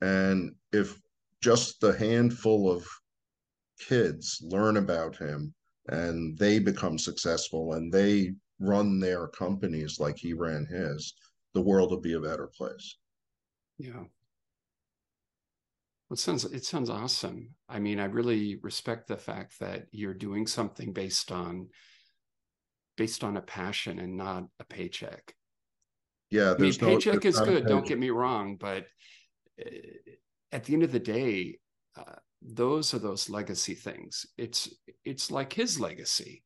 and 0.00 0.54
if 0.72 0.98
just 1.42 1.82
a 1.82 1.96
handful 1.96 2.70
of 2.70 2.86
kids 3.78 4.40
learn 4.42 4.76
about 4.78 5.16
him 5.16 5.52
and 5.88 6.36
they 6.38 6.58
become 6.58 6.98
successful 6.98 7.74
and 7.74 7.92
they 7.92 8.32
run 8.60 9.00
their 9.00 9.26
companies 9.28 9.98
like 9.98 10.16
he 10.16 10.32
ran 10.32 10.66
his, 10.66 11.14
the 11.54 11.60
world 11.60 11.90
will 11.90 12.00
be 12.00 12.14
a 12.14 12.20
better 12.20 12.48
place. 12.56 12.96
Yeah. 13.78 14.04
It 16.10 16.18
sounds 16.18 16.44
it 16.44 16.64
sounds 16.64 16.90
awesome. 16.90 17.54
I 17.70 17.78
mean, 17.78 17.98
I 17.98 18.04
really 18.04 18.58
respect 18.62 19.08
the 19.08 19.16
fact 19.16 19.58
that 19.60 19.86
you're 19.92 20.12
doing 20.12 20.46
something 20.46 20.92
based 20.92 21.32
on 21.32 21.68
based 22.98 23.24
on 23.24 23.38
a 23.38 23.42
passion 23.42 23.98
and 23.98 24.16
not 24.18 24.44
a 24.60 24.64
paycheck. 24.64 25.34
Yeah, 26.30 26.52
I 26.52 26.58
mean, 26.58 26.74
paycheck 26.74 27.24
no, 27.24 27.28
is 27.28 27.40
good. 27.40 27.66
Don't 27.66 27.86
get 27.86 27.98
me 27.98 28.10
wrong, 28.10 28.56
but 28.56 28.84
uh, 29.58 29.70
at 30.50 30.64
the 30.64 30.74
end 30.74 30.82
of 30.82 30.92
the 30.92 31.00
day, 31.00 31.58
uh, 31.96 32.16
those 32.44 32.94
are 32.94 32.98
those 32.98 33.30
legacy 33.30 33.74
things. 33.74 34.26
It's 34.36 34.72
it's 35.04 35.30
like 35.30 35.52
his 35.52 35.78
legacy, 35.78 36.42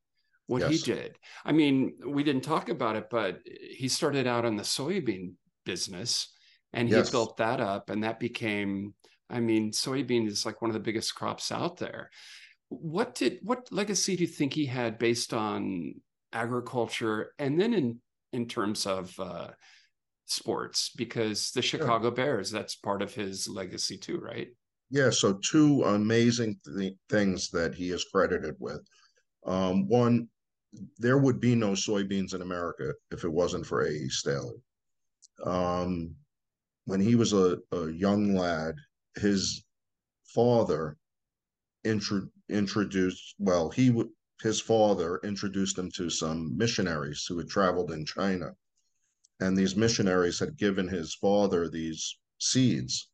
what 0.46 0.62
yes. 0.62 0.70
he 0.70 0.92
did. 0.92 1.18
I 1.44 1.52
mean, 1.52 1.94
we 2.06 2.22
didn't 2.22 2.44
talk 2.44 2.68
about 2.68 2.96
it, 2.96 3.09
but 3.11 3.40
he 3.44 3.88
started 3.88 4.26
out 4.26 4.44
in 4.44 4.56
the 4.56 4.62
soybean 4.62 5.32
business, 5.64 6.32
and 6.72 6.88
he 6.88 6.94
yes. 6.94 7.11
built 7.11 7.37
that 7.38 7.61
up, 7.61 7.90
and 7.90 8.04
that 8.04 8.20
became 8.20 8.94
I 9.28 9.40
mean, 9.40 9.72
soybean 9.72 10.28
is 10.28 10.46
like 10.46 10.62
one 10.62 10.70
of 10.70 10.74
the 10.74 10.80
biggest 10.80 11.14
crops 11.14 11.50
out 11.50 11.78
there. 11.78 12.11
What 12.68 13.14
did 13.14 13.38
what 13.42 13.68
legacy 13.70 14.16
do 14.16 14.22
you 14.22 14.28
think 14.28 14.52
he 14.52 14.66
had 14.66 14.98
based 14.98 15.32
on 15.32 15.94
agriculture, 16.32 17.32
and 17.38 17.61
then 17.61 17.74
in 17.74 18.00
in 18.32 18.46
terms 18.46 18.87
of 18.87 19.18
uh, 19.18 19.48
sports? 20.26 20.90
Because 20.96 21.50
the 21.52 21.62
Chicago 21.62 22.11
Bears, 22.11 22.50
that's 22.50 22.76
part 22.76 23.02
of 23.02 23.14
his 23.14 23.48
legacy 23.48 23.98
too, 23.98 24.18
right? 24.18 24.48
Yeah. 24.90 25.11
So 25.11 25.35
two 25.35 25.83
amazing 25.85 26.61
th- 26.64 26.94
things 27.09 27.51
that 27.51 27.75
he 27.75 27.90
is 27.90 28.05
credited 28.05 28.55
with. 28.59 28.81
Um, 29.44 29.87
one, 29.88 30.29
there 30.99 31.18
would 31.18 31.40
be 31.40 31.55
no 31.55 31.72
soybeans 31.72 32.35
in 32.35 32.42
America 32.42 32.92
if 33.11 33.25
it 33.25 33.33
wasn't 33.33 33.66
for 33.66 33.83
A.E. 33.83 34.09
Staley. 34.09 34.57
Um, 35.44 36.14
when 36.85 37.01
he 37.01 37.14
was 37.14 37.33
a, 37.33 37.59
a 37.72 37.90
young 37.90 38.35
lad, 38.35 38.75
his 39.16 39.64
father 40.25 40.96
intro, 41.85 42.29
introduced 42.49 43.35
well 43.38 43.70
he 43.70 44.05
his 44.42 44.61
father 44.61 45.18
introduced 45.25 45.79
him 45.79 45.90
to 45.90 46.11
some 46.11 46.57
missionaries 46.57 47.25
who 47.27 47.38
had 47.38 47.49
traveled 47.49 47.90
in 47.90 48.05
china 48.05 48.53
and 49.40 49.57
these 49.57 49.77
missionaries 49.77 50.38
had 50.38 50.57
given 50.57 50.87
his 50.87 51.14
father 51.14 51.68
these 51.68 52.18
seeds 52.38 53.09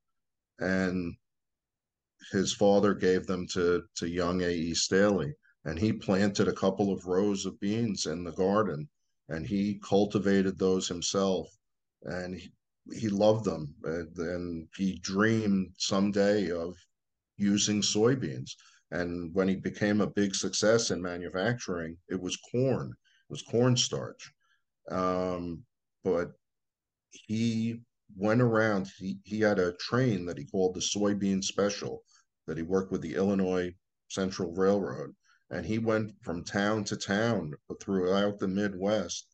and 0.58 1.14
his 2.30 2.52
father 2.52 2.94
gave 2.94 3.26
them 3.26 3.46
to 3.48 3.82
to 3.96 4.08
young 4.08 4.42
A.E. 4.42 4.74
Staley 4.74 5.34
and 5.64 5.78
he 5.78 5.92
planted 5.92 6.48
a 6.48 6.52
couple 6.52 6.92
of 6.92 7.06
rows 7.06 7.46
of 7.46 7.58
beans 7.60 8.06
in 8.06 8.24
the 8.24 8.32
garden 8.32 8.88
and 9.28 9.46
he 9.46 9.80
cultivated 9.82 10.58
those 10.58 10.88
himself 10.88 11.48
and 12.04 12.34
he, 12.34 12.52
he 12.92 13.08
loved 13.08 13.44
them 13.44 13.74
and, 13.84 14.16
and 14.18 14.68
he 14.76 14.98
dreamed 15.02 15.72
someday 15.78 16.50
of 16.50 16.74
using 17.36 17.80
soybeans 17.80 18.52
and 18.90 19.34
when 19.34 19.48
he 19.48 19.56
became 19.56 20.00
a 20.00 20.10
big 20.10 20.34
success 20.34 20.90
in 20.90 21.00
manufacturing 21.00 21.96
it 22.08 22.20
was 22.20 22.36
corn 22.50 22.88
it 22.88 23.30
was 23.30 23.42
cornstarch 23.42 24.32
um, 24.90 25.62
but 26.04 26.32
he 27.10 27.80
went 28.16 28.42
around 28.42 28.88
he, 28.98 29.18
he 29.24 29.40
had 29.40 29.58
a 29.58 29.74
train 29.74 30.26
that 30.26 30.36
he 30.36 30.44
called 30.44 30.74
the 30.74 30.80
soybean 30.80 31.42
special 31.42 32.02
that 32.46 32.56
he 32.56 32.62
worked 32.62 32.90
with 32.90 33.02
the 33.02 33.14
illinois 33.14 33.74
central 34.08 34.52
railroad 34.52 35.14
and 35.50 35.66
he 35.66 35.78
went 35.78 36.12
from 36.22 36.42
town 36.44 36.84
to 36.84 36.96
town 36.96 37.52
throughout 37.80 38.38
the 38.38 38.48
midwest 38.48 39.32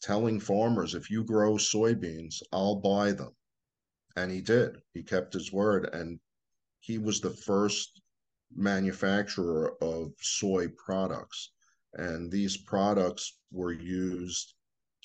telling 0.00 0.38
farmers, 0.38 0.94
if 0.94 1.10
you 1.10 1.24
grow 1.24 1.54
soybeans, 1.54 2.42
I'll 2.52 2.76
buy 2.76 3.12
them. 3.12 3.34
And 4.16 4.30
he 4.30 4.40
did. 4.40 4.80
He 4.94 5.02
kept 5.02 5.34
his 5.34 5.52
word. 5.52 5.88
And 5.92 6.20
he 6.80 6.98
was 6.98 7.20
the 7.20 7.30
first 7.30 8.00
manufacturer 8.54 9.76
of 9.82 10.12
soy 10.20 10.68
products. 10.68 11.52
And 11.94 12.30
these 12.30 12.56
products 12.56 13.38
were 13.50 13.72
used 13.72 14.54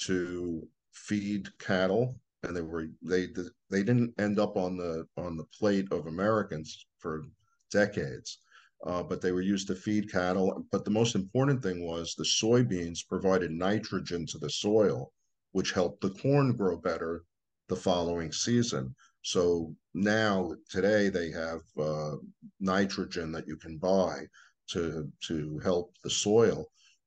to 0.06 0.68
feed 0.92 1.58
cattle 1.60 2.20
and 2.44 2.56
they 2.56 2.62
were 2.62 2.88
they 3.02 3.28
they 3.70 3.84
didn't 3.84 4.14
end 4.20 4.38
up 4.38 4.58
on 4.58 4.76
the 4.76 5.08
on 5.18 5.38
the 5.38 5.46
plate 5.58 5.88
of 5.92 6.08
Americans 6.08 6.86
for 7.04 7.26
decades 7.72 8.40
uh, 8.86 9.02
but 9.02 9.22
they 9.22 9.32
were 9.32 9.42
used 9.42 9.68
to 9.68 9.76
feed 9.76 10.12
cattle. 10.12 10.66
But 10.72 10.84
the 10.84 10.92
most 10.92 11.16
important 11.16 11.64
thing 11.64 11.86
was 11.86 12.16
the 12.16 12.24
soybeans 12.24 13.08
provided 13.08 13.52
nitrogen 13.52 14.26
to 14.28 14.38
the 14.38 14.50
soil, 14.50 15.12
which 15.52 15.72
helped 15.72 16.02
the 16.02 16.10
corn 16.10 16.56
grow 16.56 16.78
better 16.78 17.24
the 17.70 17.76
following 17.76 18.32
season. 18.32 18.94
So 19.22 19.74
now, 19.94 20.54
today, 20.70 21.08
they 21.08 21.32
have 21.32 21.62
uh, 21.80 22.16
nitrogen 22.60 23.32
that 23.32 23.48
you 23.48 23.56
can 23.56 23.78
buy 23.78 24.26
to, 24.72 25.10
to 25.28 25.60
help 25.60 25.94
the 26.04 26.10
soil. 26.10 26.66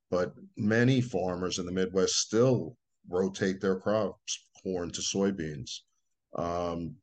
But 0.09 0.33
many 0.55 0.99
farmers 0.99 1.59
in 1.59 1.65
the 1.67 1.71
Midwest 1.71 2.15
still 2.15 2.75
rotate 3.07 3.61
their 3.61 3.79
crops, 3.79 4.47
corn 4.63 4.89
to 4.91 5.01
soybeans. 5.01 5.81
Um, 6.35 6.95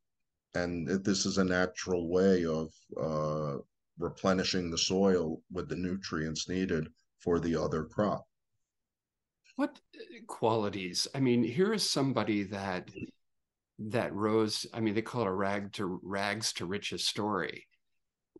and 0.55 0.87
this 1.05 1.27
is 1.27 1.39
a 1.39 1.45
natural 1.45 2.09
way 2.09 2.45
of 2.45 2.73
uh, 3.01 3.59
replenishing 3.99 4.71
the 4.71 4.79
soil 4.79 5.41
with 5.53 5.69
the 5.69 5.77
nutrients 5.77 6.49
needed 6.49 6.89
for 7.19 7.41
the 7.41 7.57
other 7.57 7.85
crop. 7.85 8.27
What 9.57 9.81
uh, 9.97 10.21
qualities? 10.27 11.07
I 11.15 11.21
mean, 11.21 11.43
here 11.43 11.73
is 11.73 11.89
somebody 11.89 12.45
that 12.45 12.91
that 13.79 14.13
rose. 14.15 14.67
I 14.73 14.81
mean, 14.81 14.95
they 14.95 15.03
call 15.03 15.23
it 15.23 15.29
a 15.29 15.33
rag 15.33 15.73
to 15.75 16.01
rags 16.03 16.53
to 16.55 16.67
riches 16.67 17.07
story. 17.07 17.67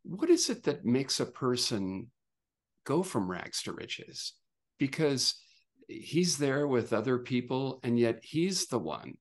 What 0.03 0.31
is 0.31 0.51
it 0.51 0.65
that 0.65 0.85
makes 0.85 1.21
a 1.21 1.27
person 1.27 2.11
go 2.85 3.03
from 3.03 3.31
rags 3.31 3.63
to 3.63 3.73
riches? 3.73 4.35
Because 4.79 5.37
he's 5.89 6.39
there 6.39 6.67
with 6.67 6.93
other 6.93 7.19
people, 7.19 7.81
and 7.83 7.99
yet 7.99 8.21
he's 8.23 8.67
the 8.67 8.79
one 8.79 9.15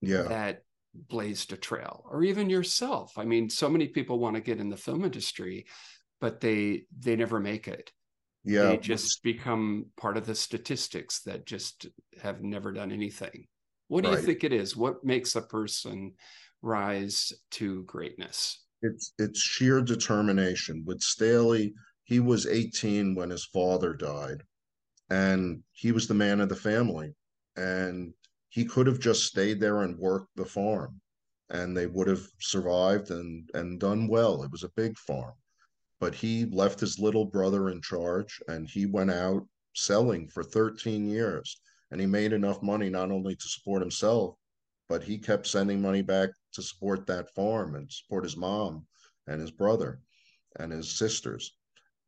yeah. 0.00 0.22
that 0.22 0.62
blazed 0.94 1.52
a 1.52 1.56
trail 1.56 2.04
or 2.10 2.22
even 2.24 2.50
yourself. 2.50 3.12
I 3.16 3.24
mean 3.24 3.48
so 3.48 3.68
many 3.68 3.88
people 3.88 4.18
want 4.18 4.36
to 4.36 4.42
get 4.42 4.60
in 4.60 4.68
the 4.68 4.76
film 4.76 5.04
industry 5.04 5.66
but 6.20 6.40
they 6.40 6.82
they 6.98 7.16
never 7.16 7.40
make 7.40 7.66
it. 7.66 7.90
Yeah. 8.44 8.68
they 8.68 8.76
just 8.78 9.22
become 9.22 9.86
part 9.98 10.16
of 10.16 10.24
the 10.24 10.34
statistics 10.34 11.20
that 11.24 11.44
just 11.44 11.86
have 12.22 12.42
never 12.42 12.72
done 12.72 12.90
anything. 12.90 13.46
What 13.88 14.04
do 14.04 14.10
right. 14.10 14.18
you 14.18 14.24
think 14.24 14.44
it 14.44 14.52
is? 14.52 14.76
What 14.76 15.04
makes 15.04 15.36
a 15.36 15.42
person 15.42 16.12
rise 16.62 17.32
to 17.52 17.82
greatness? 17.84 18.64
It's 18.82 19.12
it's 19.18 19.40
sheer 19.40 19.82
determination. 19.82 20.84
With 20.86 21.02
staley 21.02 21.74
he 22.04 22.18
was 22.18 22.46
18 22.46 23.14
when 23.14 23.30
his 23.30 23.44
father 23.44 23.94
died 23.94 24.42
and 25.10 25.62
he 25.72 25.92
was 25.92 26.08
the 26.08 26.14
man 26.14 26.40
of 26.40 26.48
the 26.48 26.56
family. 26.56 27.14
And 27.56 28.12
he 28.50 28.64
could 28.64 28.86
have 28.86 29.00
just 29.00 29.24
stayed 29.24 29.60
there 29.60 29.82
and 29.82 29.98
worked 29.98 30.28
the 30.36 30.44
farm 30.44 31.00
and 31.48 31.76
they 31.76 31.86
would 31.86 32.06
have 32.06 32.26
survived 32.40 33.10
and 33.10 33.50
and 33.54 33.80
done 33.80 34.06
well. 34.06 34.42
It 34.42 34.52
was 34.52 34.62
a 34.62 34.72
big 34.76 34.96
farm. 34.98 35.34
But 35.98 36.14
he 36.14 36.46
left 36.46 36.80
his 36.80 36.98
little 36.98 37.24
brother 37.24 37.70
in 37.70 37.82
charge 37.82 38.40
and 38.48 38.68
he 38.68 38.86
went 38.86 39.10
out 39.10 39.46
selling 39.74 40.28
for 40.28 40.42
13 40.42 41.08
years. 41.08 41.60
And 41.90 42.00
he 42.00 42.06
made 42.06 42.32
enough 42.32 42.62
money 42.62 42.88
not 42.88 43.10
only 43.10 43.34
to 43.34 43.48
support 43.48 43.82
himself 43.82 44.36
but 44.90 45.04
he 45.04 45.16
kept 45.16 45.46
sending 45.46 45.80
money 45.80 46.02
back 46.02 46.30
to 46.52 46.60
support 46.60 47.06
that 47.06 47.32
farm 47.36 47.76
and 47.76 47.90
support 47.90 48.24
his 48.24 48.36
mom 48.36 48.84
and 49.28 49.40
his 49.40 49.52
brother 49.52 50.00
and 50.58 50.72
his 50.72 50.90
sisters. 50.90 51.56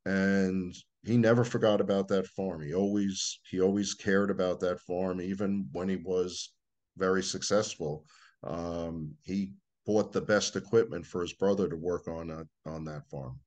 And 0.05 0.74
he 1.05 1.17
never 1.17 1.45
forgot 1.45 1.81
about 1.81 2.09
that 2.09 2.27
farm. 2.29 2.62
He 2.62 2.75
always 2.75 3.41
he 3.51 3.61
always 3.61 3.95
cared 3.95 4.31
about 4.31 4.61
that 4.61 4.81
farm, 4.81 5.21
even 5.21 5.69
when 5.73 5.88
he 5.88 5.97
was 5.97 6.53
very 6.97 7.23
successful. 7.23 8.05
Um, 8.45 9.15
he 9.23 9.53
bought 9.85 10.12
the 10.12 10.21
best 10.21 10.55
equipment 10.57 11.05
for 11.07 11.23
his 11.23 11.33
brother 11.33 11.69
to 11.69 11.77
work 11.77 12.07
on 12.07 12.31
a, 12.31 12.71
on 12.71 12.85
that 12.85 13.09
farm. 13.11 13.38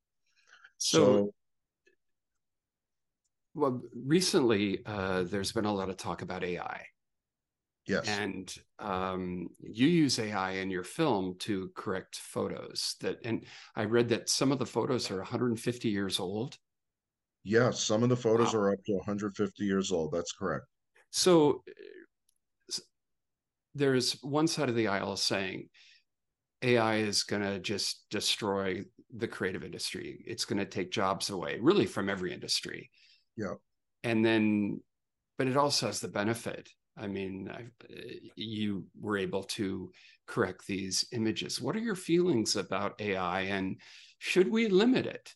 So, 0.77 0.99
so 0.99 1.33
Well, 3.53 3.81
recently 3.95 4.81
uh, 4.85 5.23
there's 5.23 5.53
been 5.53 5.65
a 5.65 5.73
lot 5.73 5.89
of 5.89 5.97
talk 5.97 6.21
about 6.21 6.43
AI. 6.43 6.85
Yes. 7.87 8.07
And 8.07 8.53
um, 8.79 9.47
you 9.59 9.87
use 9.87 10.17
AI 10.17 10.53
in 10.53 10.71
your 10.71 10.83
film 10.83 11.35
to 11.39 11.71
correct 11.75 12.17
photos 12.17 12.95
that, 13.01 13.19
and 13.23 13.45
I 13.75 13.85
read 13.85 14.09
that 14.09 14.27
some 14.27 14.51
of 14.51 14.59
the 14.59 14.65
photos 14.65 15.11
are 15.11 15.17
150 15.17 15.89
years 15.89 16.19
old. 16.19 16.57
Yes, 17.45 17.79
some 17.83 18.01
of 18.01 18.09
the 18.09 18.17
photos 18.17 18.55
Wow. 18.55 18.59
are 18.61 18.73
up 18.73 18.83
to 18.85 18.93
150 18.93 19.63
years 19.63 19.91
old. 19.91 20.11
That's 20.11 20.33
correct. 20.33 20.65
So 21.11 21.63
eh, 21.67 22.73
there's 23.75 24.13
one 24.23 24.47
side 24.47 24.67
of 24.67 24.75
the 24.75 24.87
aisle 24.87 25.15
saying 25.15 25.69
AI 26.63 26.95
is 26.97 27.21
going 27.21 27.43
to 27.43 27.59
just 27.59 28.09
destroy 28.09 28.83
the 29.15 29.27
creative 29.27 29.63
industry. 29.63 30.23
It's 30.25 30.43
going 30.43 30.57
to 30.57 30.65
take 30.65 30.89
jobs 30.89 31.29
away, 31.29 31.59
really, 31.61 31.85
from 31.85 32.09
every 32.09 32.33
industry. 32.33 32.89
Yeah. 33.37 33.53
And 34.03 34.25
then, 34.25 34.81
but 35.37 35.45
it 35.45 35.55
also 35.55 35.85
has 35.85 35.99
the 35.99 36.07
benefit. 36.07 36.67
I 36.97 37.05
mean, 37.05 37.51
I, 37.53 37.67
eh, 37.93 38.29
you 38.35 38.87
were 38.99 39.19
able 39.19 39.43
to 39.43 39.91
correct 40.25 40.65
these 40.65 41.05
images. 41.11 41.61
What 41.61 41.75
are 41.75 41.79
your 41.79 41.95
feelings 41.95 42.55
about 42.55 42.99
AI 42.99 43.41
and 43.41 43.79
should 44.17 44.49
we 44.49 44.67
limit 44.67 45.05
it? 45.05 45.35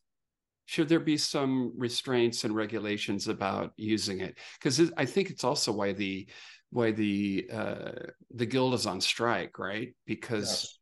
Should 0.70 0.88
there 0.88 1.00
be 1.00 1.18
some 1.18 1.74
restraints 1.76 2.44
and 2.44 2.56
regulations 2.56 3.28
about 3.28 3.74
using 3.76 4.20
it? 4.20 4.38
Because 4.54 4.92
I 4.98 5.04
think 5.04 5.32
it's 5.32 5.44
also 5.44 5.72
why 5.72 5.94
the 5.94 6.28
why 6.70 6.92
the 6.92 7.50
uh, 7.52 7.92
the 8.36 8.46
guild 8.46 8.76
is 8.76 8.86
on 8.86 9.02
strike, 9.02 9.58
right? 9.58 9.96
Because 10.06 10.78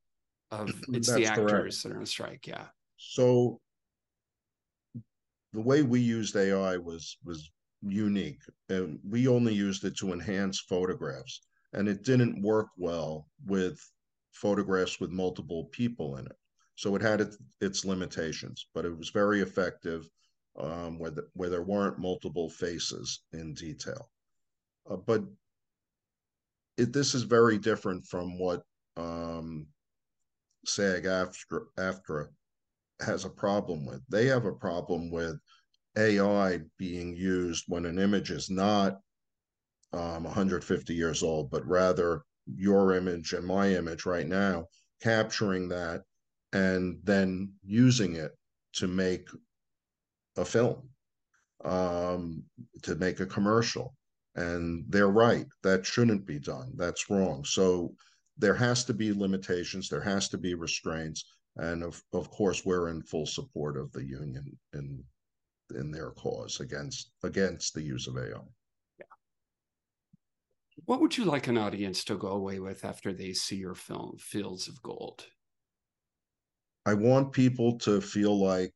Yes. 0.51 0.59
of 0.59 0.83
it's 0.93 1.13
the 1.13 1.25
actors 1.25 1.83
that 1.83 1.93
are 1.93 1.99
on 1.99 2.05
strike. 2.05 2.47
Yeah. 2.47 2.65
So 2.97 3.61
the 5.53 5.61
way 5.61 5.83
we 5.83 6.01
used 6.01 6.35
AI 6.35 6.75
was 6.75 7.15
was 7.23 7.49
unique, 7.81 8.41
and 8.67 8.99
we 9.09 9.29
only 9.29 9.53
used 9.53 9.85
it 9.85 9.95
to 9.99 10.11
enhance 10.11 10.59
photographs, 10.59 11.43
and 11.71 11.87
it 11.87 12.03
didn't 12.03 12.41
work 12.41 12.67
well 12.77 13.29
with 13.45 13.79
photographs 14.33 14.99
with 14.99 15.11
multiple 15.11 15.69
people 15.71 16.17
in 16.17 16.25
it. 16.25 16.35
So 16.77 16.95
it 16.95 17.01
had 17.01 17.27
its, 17.59 17.85
limitations, 17.85 18.67
but 18.75 18.85
it 18.85 18.95
was 18.95 19.09
very 19.09 19.41
effective 19.41 20.07
um, 20.59 20.99
where 20.99 21.09
the, 21.09 21.27
where 21.33 21.49
there 21.49 21.63
weren't 21.63 21.97
multiple 21.97 22.49
faces 22.49 23.23
in 23.33 23.55
detail. 23.55 24.11
Uh, 24.89 24.97
but 24.97 25.23
it, 26.77 26.93
this 26.93 27.15
is 27.15 27.23
very 27.23 27.57
different 27.57 28.05
from 28.05 28.37
what 28.37 28.61
um, 28.95 29.65
SAG-AFTRA 30.65 31.61
AFTRA 31.79 32.27
has 33.01 33.25
a 33.25 33.29
problem 33.29 33.83
with. 33.83 34.01
They 34.07 34.27
have 34.27 34.45
a 34.45 34.51
problem 34.51 35.09
with 35.09 35.39
AI 35.97 36.61
being 36.77 37.15
used 37.15 37.65
when 37.67 37.87
an 37.87 37.97
image 37.97 38.29
is 38.29 38.51
not 38.51 38.99
um, 39.93 40.25
150 40.25 40.93
years 40.93 41.23
old, 41.23 41.49
but 41.49 41.65
rather 41.65 42.21
your 42.45 42.93
image 42.93 43.33
and 43.33 43.47
my 43.47 43.73
image 43.73 44.05
right 44.05 44.27
now, 44.27 44.67
capturing 45.01 45.69
that 45.69 46.03
and 46.53 46.99
then 47.03 47.53
using 47.63 48.15
it 48.15 48.31
to 48.73 48.87
make 48.87 49.27
a 50.37 50.45
film, 50.45 50.89
um, 51.63 52.43
to 52.83 52.95
make 52.95 53.19
a 53.19 53.25
commercial. 53.25 53.95
And 54.35 54.85
they're 54.87 55.09
right. 55.09 55.47
That 55.63 55.85
shouldn't 55.85 56.25
be 56.25 56.39
done. 56.39 56.71
That's 56.75 57.09
wrong. 57.09 57.43
So 57.43 57.95
there 58.37 58.53
has 58.53 58.83
to 58.85 58.93
be 58.93 59.11
limitations. 59.11 59.89
There 59.89 60.01
has 60.01 60.29
to 60.29 60.37
be 60.37 60.53
restraints. 60.53 61.25
And 61.55 61.83
of, 61.83 62.01
of 62.13 62.29
course, 62.29 62.63
we're 62.63 62.89
in 62.89 63.01
full 63.01 63.25
support 63.25 63.77
of 63.77 63.91
the 63.93 64.05
union 64.05 64.57
in 64.73 65.03
in 65.75 65.91
their 65.91 66.11
cause 66.11 66.59
against 66.59 67.11
against 67.23 67.73
the 67.73 67.81
use 67.81 68.07
of 68.07 68.17
AI. 68.17 68.39
What 70.85 71.01
would 71.01 71.17
you 71.17 71.25
like 71.25 71.47
an 71.47 71.57
audience 71.57 72.03
to 72.05 72.15
go 72.15 72.29
away 72.29 72.59
with 72.59 72.85
after 72.85 73.11
they 73.11 73.33
see 73.33 73.55
your 73.55 73.75
film, 73.75 74.17
Fields 74.19 74.67
of 74.67 74.81
Gold? 74.83 75.25
I 76.87 76.93
want 76.93 77.33
people 77.33 77.77
to 77.79 77.99
feel 77.99 78.39
like 78.39 78.73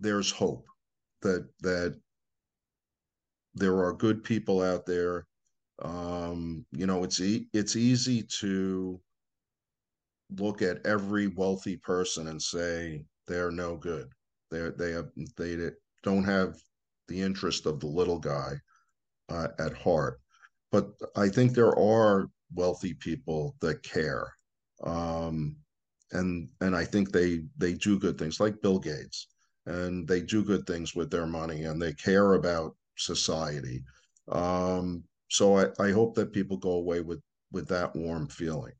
there's 0.00 0.32
hope 0.32 0.66
that 1.22 1.48
that 1.60 2.00
there 3.54 3.78
are 3.84 3.92
good 3.92 4.24
people 4.24 4.60
out 4.60 4.86
there. 4.86 5.28
Um, 5.80 6.66
you 6.72 6.86
know, 6.86 7.04
it's 7.04 7.20
e- 7.20 7.46
it's 7.52 7.76
easy 7.76 8.24
to 8.40 9.00
look 10.36 10.62
at 10.62 10.84
every 10.84 11.28
wealthy 11.28 11.76
person 11.76 12.26
and 12.26 12.42
say 12.42 13.04
they're 13.28 13.52
no 13.52 13.76
good. 13.76 14.10
They 14.50 14.68
they 14.70 14.90
have 14.90 15.10
they 15.36 15.70
don't 16.02 16.24
have 16.24 16.56
the 17.06 17.20
interest 17.20 17.66
of 17.66 17.78
the 17.78 17.86
little 17.86 18.18
guy 18.18 18.54
uh, 19.28 19.48
at 19.60 19.74
heart. 19.74 20.20
But 20.72 20.90
I 21.14 21.28
think 21.28 21.52
there 21.52 21.78
are 21.78 22.26
wealthy 22.52 22.94
people 22.94 23.54
that 23.60 23.84
care, 23.84 24.32
um, 24.82 25.56
and 26.12 26.48
and 26.60 26.74
I 26.76 26.84
think 26.84 27.12
they 27.12 27.44
they 27.56 27.74
do 27.74 27.98
good 27.98 28.18
things, 28.18 28.40
like 28.40 28.60
Bill 28.62 28.78
Gates, 28.78 29.28
and 29.66 30.06
they 30.06 30.20
do 30.20 30.44
good 30.44 30.66
things 30.66 30.94
with 30.94 31.10
their 31.10 31.26
money, 31.26 31.64
and 31.64 31.80
they 31.80 31.92
care 31.92 32.34
about 32.34 32.76
society. 32.96 33.84
Um, 34.28 35.04
so 35.28 35.58
I, 35.58 35.66
I 35.80 35.90
hope 35.90 36.14
that 36.14 36.32
people 36.32 36.56
go 36.56 36.72
away 36.72 37.00
with 37.00 37.20
with 37.52 37.68
that 37.68 37.94
warm 37.94 38.28
feeling. 38.28 38.72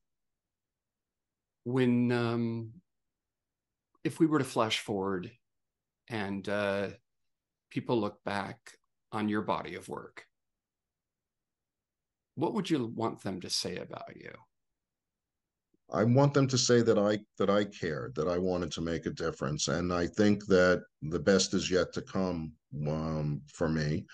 When, 1.64 2.12
um, 2.12 2.72
if 4.02 4.20
we 4.20 4.26
were 4.26 4.38
to 4.38 4.44
flash 4.44 4.80
forward 4.80 5.30
and 6.08 6.46
uh, 6.46 6.88
people 7.70 7.98
look 7.98 8.22
back 8.24 8.58
on 9.12 9.28
your 9.28 9.40
body 9.42 9.76
of 9.76 9.88
work, 9.88 10.26
what 12.34 12.52
would 12.52 12.68
you 12.68 12.84
want 12.84 13.22
them 13.22 13.40
to 13.40 13.48
say 13.48 13.76
about 13.76 14.14
you? 14.16 14.32
I 15.92 16.04
want 16.04 16.34
them 16.34 16.46
to 16.48 16.58
say 16.58 16.82
that 16.82 16.98
I 16.98 17.20
that 17.38 17.50
I 17.50 17.64
cared, 17.64 18.14
that 18.14 18.28
I 18.28 18.38
wanted 18.38 18.72
to 18.72 18.80
make 18.80 19.06
a 19.06 19.10
difference, 19.10 19.68
and 19.68 19.92
I 19.92 20.06
think 20.06 20.46
that 20.46 20.82
the 21.02 21.18
best 21.18 21.54
is 21.54 21.70
yet 21.70 21.92
to 21.92 22.02
come 22.02 22.52
um, 22.88 23.42
for 23.52 23.68
me. 23.68 24.06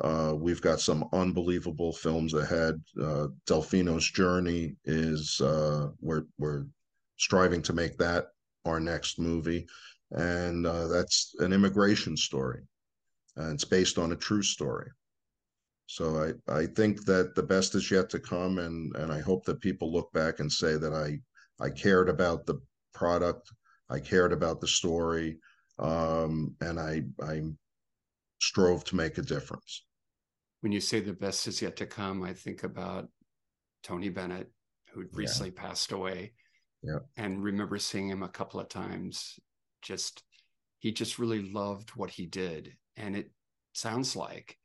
Uh, 0.00 0.34
we've 0.36 0.62
got 0.62 0.80
some 0.80 1.08
unbelievable 1.12 1.92
films 1.92 2.34
ahead. 2.34 2.80
Uh, 3.00 3.28
Delfino's 3.46 4.10
Journey 4.10 4.74
is 4.84 5.40
uh, 5.40 5.88
we're 6.00 6.24
we're 6.38 6.64
striving 7.18 7.62
to 7.62 7.72
make 7.72 7.98
that 7.98 8.28
our 8.64 8.80
next 8.80 9.18
movie, 9.18 9.66
and 10.10 10.66
uh, 10.66 10.88
that's 10.88 11.34
an 11.38 11.52
immigration 11.52 12.16
story, 12.16 12.62
and 13.36 13.54
it's 13.54 13.64
based 13.64 13.98
on 13.98 14.12
a 14.12 14.16
true 14.16 14.42
story. 14.42 14.90
So 15.86 16.34
I, 16.48 16.52
I 16.60 16.66
think 16.66 17.04
that 17.04 17.34
the 17.34 17.42
best 17.42 17.74
is 17.74 17.90
yet 17.90 18.08
to 18.10 18.18
come, 18.20 18.58
and 18.58 18.94
and 18.96 19.12
I 19.12 19.20
hope 19.20 19.44
that 19.44 19.60
people 19.60 19.92
look 19.92 20.12
back 20.12 20.40
and 20.40 20.50
say 20.50 20.76
that 20.76 20.92
I 20.92 21.20
I 21.62 21.70
cared 21.70 22.08
about 22.08 22.46
the 22.46 22.60
product, 22.94 23.52
I 23.90 24.00
cared 24.00 24.32
about 24.32 24.60
the 24.60 24.68
story, 24.68 25.38
um, 25.78 26.54
and 26.60 26.80
I 26.80 27.02
I 27.20 27.42
strove 28.40 28.84
to 28.84 28.96
make 28.96 29.18
a 29.18 29.22
difference. 29.22 29.84
When 30.60 30.72
you 30.72 30.80
say 30.80 31.00
the 31.00 31.12
best 31.12 31.46
is 31.46 31.60
yet 31.60 31.76
to 31.76 31.86
come, 31.86 32.22
I 32.22 32.32
think 32.32 32.62
about 32.62 33.08
Tony 33.82 34.08
Bennett, 34.08 34.50
who 34.92 35.02
Yeah. 35.02 35.08
recently 35.12 35.50
passed 35.50 35.92
away. 35.92 36.32
Yeah. 36.82 37.00
And 37.16 37.42
remember 37.42 37.78
seeing 37.78 38.08
him 38.08 38.22
a 38.22 38.28
couple 38.28 38.60
of 38.60 38.68
times. 38.68 39.38
Just, 39.82 40.22
he 40.78 40.92
just 40.92 41.18
really 41.18 41.42
loved 41.42 41.90
what 41.90 42.10
he 42.10 42.26
did. 42.26 42.76
And 42.96 43.16
it 43.16 43.32
sounds 43.72 44.14
like 44.14 44.58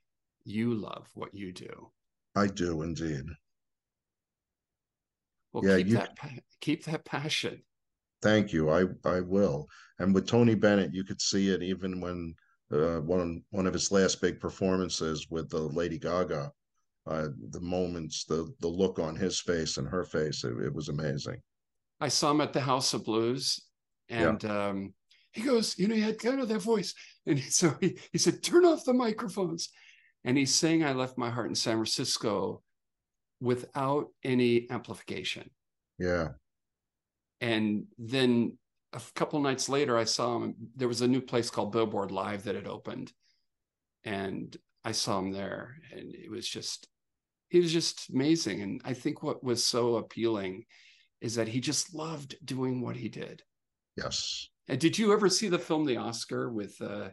you 0.47 0.73
love 0.73 1.07
what 1.13 1.33
you 1.33 1.51
do. 1.51 1.91
I 2.33 2.47
do 2.47 2.81
indeed. 2.81 3.25
Well, 5.51 5.65
Yeah, 5.65 5.77
keep 5.77 5.87
you- 5.87 5.93
that 5.95 6.17
keep 6.61 6.83
that 6.85 7.05
passion. 7.05 7.63
Thank 8.21 8.53
you. 8.53 8.69
I 8.69 8.85
I 9.03 9.19
will. 9.21 9.67
And 9.99 10.13
with 10.13 10.27
Tony 10.27 10.55
Bennett, 10.55 10.93
you 10.93 11.03
could 11.03 11.21
see 11.21 11.49
it 11.49 11.61
even 11.61 11.99
when 11.99 12.33
uh, 12.71 12.99
one 13.01 13.43
one 13.49 13.67
of 13.67 13.73
his 13.73 13.91
last 13.91 14.21
big 14.21 14.39
performances 14.39 15.27
with 15.29 15.49
the 15.49 15.59
Lady 15.59 15.99
Gaga. 15.99 16.51
Uh, 17.05 17.29
the 17.51 17.61
moments, 17.61 18.25
the 18.25 18.53
the 18.59 18.67
look 18.67 18.99
on 18.99 19.15
his 19.15 19.39
face 19.39 19.77
and 19.77 19.87
her 19.87 20.03
face, 20.03 20.43
it, 20.43 20.57
it 20.59 20.73
was 20.73 20.89
amazing. 20.89 21.41
I 21.99 22.09
saw 22.09 22.31
him 22.31 22.41
at 22.41 22.53
the 22.53 22.59
House 22.61 22.93
of 22.93 23.05
Blues, 23.05 23.61
and 24.09 24.43
um, 24.45 24.93
he 25.31 25.41
goes, 25.41 25.77
you 25.79 25.87
know, 25.87 25.95
he 25.95 26.01
had 26.01 26.19
kind 26.19 26.41
of 26.41 26.49
that 26.49 26.61
voice, 26.61 26.93
and 27.25 27.39
so 27.49 27.75
he, 27.79 27.97
he 28.11 28.17
said, 28.17 28.43
"Turn 28.43 28.65
off 28.65 28.83
the 28.85 28.93
microphones," 28.93 29.69
and 30.23 30.37
he's 30.37 30.53
saying, 30.55 30.83
"I 30.83 30.93
left 30.93 31.17
my 31.17 31.29
heart 31.29 31.49
in 31.49 31.55
San 31.55 31.75
Francisco 31.75 32.63
without 33.39 34.07
any 34.23 34.69
amplification." 34.69 35.49
Yeah, 35.99 36.29
And 37.41 37.85
then 37.97 38.57
a 38.93 39.01
couple 39.15 39.39
nights 39.39 39.67
later, 39.67 39.97
I 39.97 40.03
saw 40.05 40.37
him. 40.37 40.55
There 40.75 40.87
was 40.87 41.01
a 41.01 41.07
new 41.07 41.21
place 41.21 41.49
called 41.49 41.71
Billboard 41.71 42.11
Live 42.11 42.43
that 42.43 42.55
had 42.55 42.67
opened, 42.67 43.11
and 44.03 44.55
I 44.83 44.91
saw 44.91 45.19
him 45.19 45.31
there, 45.31 45.75
and 45.91 46.13
it 46.15 46.29
was 46.31 46.47
just, 46.47 46.87
he 47.49 47.59
was 47.59 47.73
just 47.73 48.09
amazing. 48.09 48.61
And 48.61 48.81
I 48.85 48.93
think 48.93 49.23
what 49.23 49.43
was 49.43 49.65
so 49.65 49.95
appealing 49.97 50.65
is 51.19 51.35
that 51.35 51.47
he 51.47 51.59
just 51.59 51.93
loved 51.93 52.37
doing 52.45 52.81
what 52.81 52.95
he 52.95 53.09
did. 53.09 53.41
yes. 53.97 54.47
And 54.69 54.79
did 54.79 54.97
you 54.97 55.13
ever 55.13 55.29
see 55.29 55.47
the 55.47 55.57
film 55.59 55.85
The 55.85 55.97
Oscar 55.97 56.51
with 56.51 56.79
uh, 56.81 57.09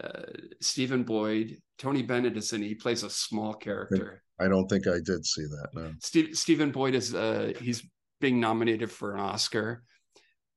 uh, 0.00 0.22
Stephen 0.60 1.02
Boyd, 1.02 1.60
Tony 1.78 2.02
Bennett 2.02 2.36
is 2.36 2.52
in. 2.52 2.62
He 2.62 2.74
plays 2.74 3.02
a 3.02 3.10
small 3.10 3.54
character. 3.54 4.22
I 4.40 4.48
don't 4.48 4.68
think 4.68 4.86
I 4.86 4.98
did 5.04 5.24
see 5.26 5.44
that. 5.44 5.68
No. 5.74 5.92
Steve, 6.00 6.36
Stephen 6.36 6.70
Boyd 6.70 6.94
is 6.94 7.14
uh, 7.14 7.52
he's 7.60 7.86
being 8.20 8.40
nominated 8.40 8.90
for 8.90 9.14
an 9.14 9.20
Oscar, 9.20 9.84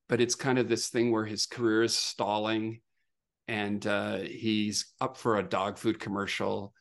but 0.08 0.22
it's 0.22 0.36
kind 0.36 0.58
of 0.58 0.70
this 0.70 0.90
thing 0.90 1.12
where 1.12 1.26
his 1.26 1.46
career 1.46 1.84
is 1.84 1.96
stalling, 1.96 2.82
and 3.48 3.86
uh, 3.86 4.18
he's 4.18 4.94
up 5.02 5.18
for 5.18 5.38
a 5.38 5.44
dog 5.44 5.78
food 5.78 6.00
commercial, 6.00 6.74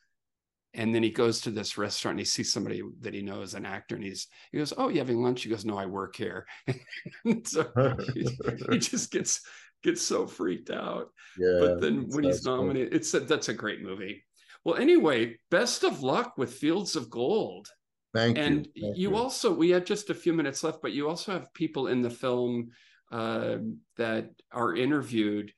and 0.73 0.95
then 0.95 1.03
he 1.03 1.11
goes 1.11 1.41
to 1.43 1.51
this 1.51 1.79
restaurant 1.79 2.15
and 2.15 2.21
he 2.21 2.25
sees 2.25 2.53
somebody 2.53 2.83
that 3.01 3.15
he 3.15 3.23
knows, 3.23 3.55
an 3.55 3.67
actor, 3.67 3.97
and 3.97 4.05
he's 4.05 4.29
he 4.53 4.59
goes, 4.59 4.73
"Oh, 4.77 4.89
you 4.89 4.99
having 4.99 5.23
lunch?" 5.23 5.43
He 5.43 5.51
goes, 5.51 5.65
"No, 5.65 5.77
I 5.77 5.87
work 5.87 6.17
here." 6.17 6.47
so 7.45 7.67
he, 8.15 8.29
he 8.71 8.79
just 8.79 9.11
gets 9.11 9.41
gets 9.85 10.03
so 10.03 10.27
freaked 10.27 10.71
out. 10.71 11.11
Yeah. 11.39 11.59
But 11.61 11.81
then 11.81 12.09
when 12.09 12.25
he's 12.25 12.45
nominated, 12.45 12.93
it's 12.93 13.15
a, 13.15 13.21
that's 13.21 13.51
a 13.51 13.55
great 13.55 13.83
movie. 13.83 14.25
Well, 14.65 14.77
anyway, 14.77 15.37
best 15.51 15.85
of 15.85 16.03
luck 16.03 16.37
with 16.37 16.53
Fields 16.53 16.97
of 16.97 17.11
Gold. 17.11 17.69
Thank 18.15 18.39
And 18.39 18.67
you. 18.75 18.83
Thank 18.83 18.99
you, 18.99 19.17
also, 19.17 19.53
we 19.53 19.71
have 19.71 19.85
just 19.85 20.11
a 20.11 20.15
few 20.15 20.33
minutes 20.33 20.65
left, 20.65 20.81
but 20.83 20.93
you 20.93 21.09
also 21.09 21.33
have 21.33 21.53
people 21.55 21.89
in 21.89 22.01
the 22.01 22.11
film 22.11 22.71
uh, 23.13 23.57
that 23.97 24.31
are 24.51 24.75
interviewed. 24.75 25.53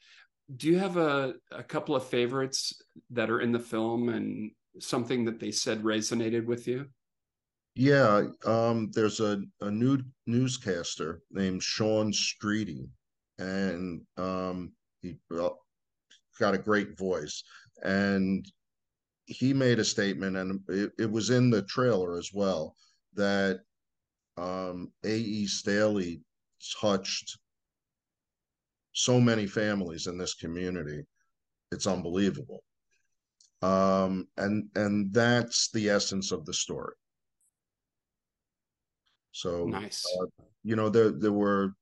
Do 0.56 0.68
you 0.68 0.78
have 0.78 0.96
a, 0.96 1.34
a 1.52 1.62
couple 1.62 1.94
of 1.94 2.04
favorites 2.04 2.82
that 3.10 3.30
are 3.30 3.40
in 3.40 3.52
the 3.52 3.58
film 3.58 4.08
and 4.08 4.50
something 4.80 5.24
that 5.26 5.38
they 5.38 5.50
said 5.50 5.82
resonated 5.82 6.46
with 6.46 6.66
you? 6.66 6.86
Yeah, 7.74 8.28
um, 8.46 8.90
there's 8.94 9.20
a, 9.20 9.42
a 9.60 9.70
new 9.70 9.98
newscaster 10.26 11.20
named 11.30 11.62
Sean 11.62 12.10
Streety, 12.10 12.88
and 13.38 14.02
um, 14.16 14.72
he 15.02 15.16
got 15.30 16.54
a 16.54 16.58
great 16.58 16.96
voice. 16.98 17.42
And 17.82 18.46
he 19.26 19.52
made 19.52 19.78
a 19.78 19.84
statement, 19.84 20.36
and 20.36 20.60
it, 20.68 20.92
it 20.98 21.10
was 21.10 21.30
in 21.30 21.50
the 21.50 21.62
trailer 21.62 22.16
as 22.16 22.30
well, 22.32 22.74
that 23.14 23.60
um, 24.36 24.92
A.E. 25.04 25.46
Staley 25.46 26.20
touched 26.80 27.38
so 28.92 29.20
many 29.20 29.46
families 29.46 30.06
in 30.06 30.16
this 30.16 30.34
community. 30.34 31.04
It's 31.72 31.86
unbelievable. 31.86 32.62
Um, 33.62 34.28
and 34.36 34.68
and 34.74 35.12
that's 35.12 35.70
the 35.70 35.88
essence 35.88 36.30
of 36.30 36.44
the 36.44 36.54
story. 36.54 36.94
So 39.32 39.66
Nice. 39.66 40.06
you 40.62 40.76
know, 40.76 40.88
there 40.88 41.10
there 41.10 41.32
were 41.32 41.74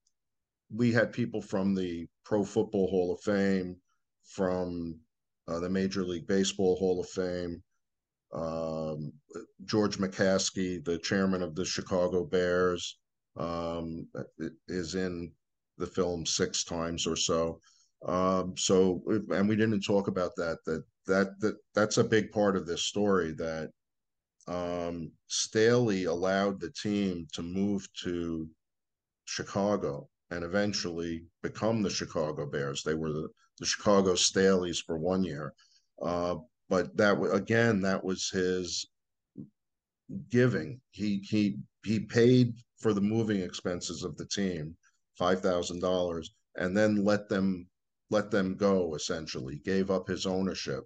we 0.71 0.93
had 0.93 1.13
people 1.13 1.43
from 1.43 1.75
the 1.75 2.07
Pro 2.25 2.45
Football 2.45 2.89
Hall 2.89 3.13
of 3.13 3.21
Fame, 3.21 3.77
from 4.25 4.99
uh, 5.49 5.61
the 5.61 5.69
Major 5.69 6.05
League 6.05 6.27
Baseball 6.27 6.77
Hall 6.77 7.01
of 7.01 7.09
Fame. 7.09 7.63
Um, 8.33 9.13
George 9.65 9.99
McCaskey, 9.99 10.85
the 10.85 10.99
chairman 10.99 11.43
of 11.43 11.55
the 11.55 11.65
Chicago 11.65 12.25
Bears, 12.25 12.99
um, 13.37 14.09
is 14.69 14.95
in 14.95 15.33
the 15.79 15.87
film 15.87 16.27
six 16.27 16.65
times 16.65 17.07
or 17.07 17.17
so. 17.17 17.61
Um, 18.07 18.57
so, 18.57 19.03
and 19.31 19.49
we 19.49 19.57
didn't 19.57 19.81
talk 19.83 20.09
about 20.09 20.35
that. 20.37 20.59
That 20.67 20.85
that 21.07 21.41
that 21.41 21.57
that's 21.75 21.99
a 21.99 22.05
big 22.05 22.33
part 22.33 22.57
of 22.57 22.67
this 22.67 22.83
story. 22.83 23.33
That 23.33 23.71
um, 24.49 25.13
Staley 25.27 26.05
allowed 26.05 26.61
the 26.61 26.71
team 26.71 27.27
to 27.33 27.43
move 27.43 27.89
to 28.03 28.49
Chicago 29.27 30.09
and 30.31 30.45
eventually 30.45 31.25
become 31.43 31.83
the 31.83 31.91
Chicago 31.91 32.47
Bears. 32.47 32.83
They 32.83 32.95
were 32.95 33.13
the, 33.13 33.29
the 33.59 33.67
Chicago 33.67 34.15
Staleys 34.15 34.83
for 34.85 34.99
one 34.99 35.25
year. 35.25 35.53
Uh, 36.03 36.37
but 36.69 36.97
that 36.97 37.21
again, 37.33 37.81
that 37.83 38.03
was 38.03 38.31
his 38.31 38.87
giving. 40.31 40.81
He 40.91 41.19
he 41.19 41.59
he 41.85 42.01
paid 42.01 42.55
for 42.79 42.93
the 42.93 43.01
moving 43.01 43.41
expenses 43.41 44.03
of 44.03 44.17
the 44.17 44.27
team, 44.27 44.77
five 45.19 45.41
thousand 45.41 45.81
dollars, 45.81 46.35
and 46.57 46.77
then 46.77 47.05
let 47.05 47.29
them 47.29 47.67
let 48.11 48.31
them 48.31 48.57
go. 48.57 48.95
Essentially, 48.95 49.57
gave 49.65 49.91
up 49.91 50.09
his 50.09 50.27
ownership. 50.27 50.85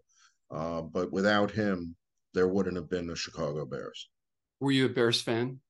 Uh, 0.50 0.82
but 0.82 1.12
without 1.12 1.50
him, 1.50 1.94
there 2.34 2.48
wouldn't 2.48 2.76
have 2.76 2.90
been 2.90 3.06
the 3.06 3.16
Chicago 3.16 3.64
Bears. 3.64 4.08
Were 4.60 4.72
you 4.72 4.86
a 4.86 4.88
Bears 4.88 5.20
fan? 5.20 5.60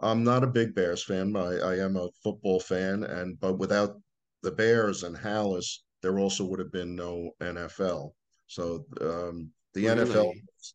I'm 0.00 0.24
not 0.24 0.44
a 0.44 0.48
big 0.48 0.74
Bears 0.74 1.02
fan. 1.04 1.34
I, 1.36 1.56
I 1.58 1.78
am 1.78 1.96
a 1.96 2.10
football 2.22 2.60
fan, 2.60 3.04
and 3.04 3.38
but 3.40 3.58
without 3.58 4.00
the 4.42 4.52
Bears 4.52 5.02
and 5.02 5.16
Halas, 5.16 5.78
there 6.02 6.18
also 6.18 6.44
would 6.44 6.58
have 6.58 6.72
been 6.72 6.94
no 6.94 7.30
NFL. 7.40 8.12
So 8.46 8.84
um, 9.00 9.50
the 9.74 9.86
Really? 9.86 10.04
NFL 10.04 10.32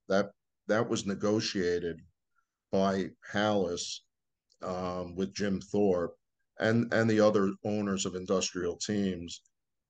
that 0.10 0.32
that 0.68 0.88
was 0.90 1.06
negotiated 1.06 2.02
by 2.72 3.10
Halas 3.32 4.00
um, 4.62 5.16
with 5.16 5.34
Jim 5.34 5.62
Thorpe 5.62 6.16
and 6.60 6.92
and 6.94 7.10
the 7.10 7.20
other 7.20 7.52
owners 7.64 8.06
of 8.06 8.16
industrial 8.16 8.78
teams 8.78 9.42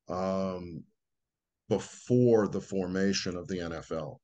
um, 0.09 0.84
before 1.69 2.47
the 2.47 2.61
formation 2.61 3.36
of 3.36 3.47
the 3.47 3.57
NFL. 3.57 4.17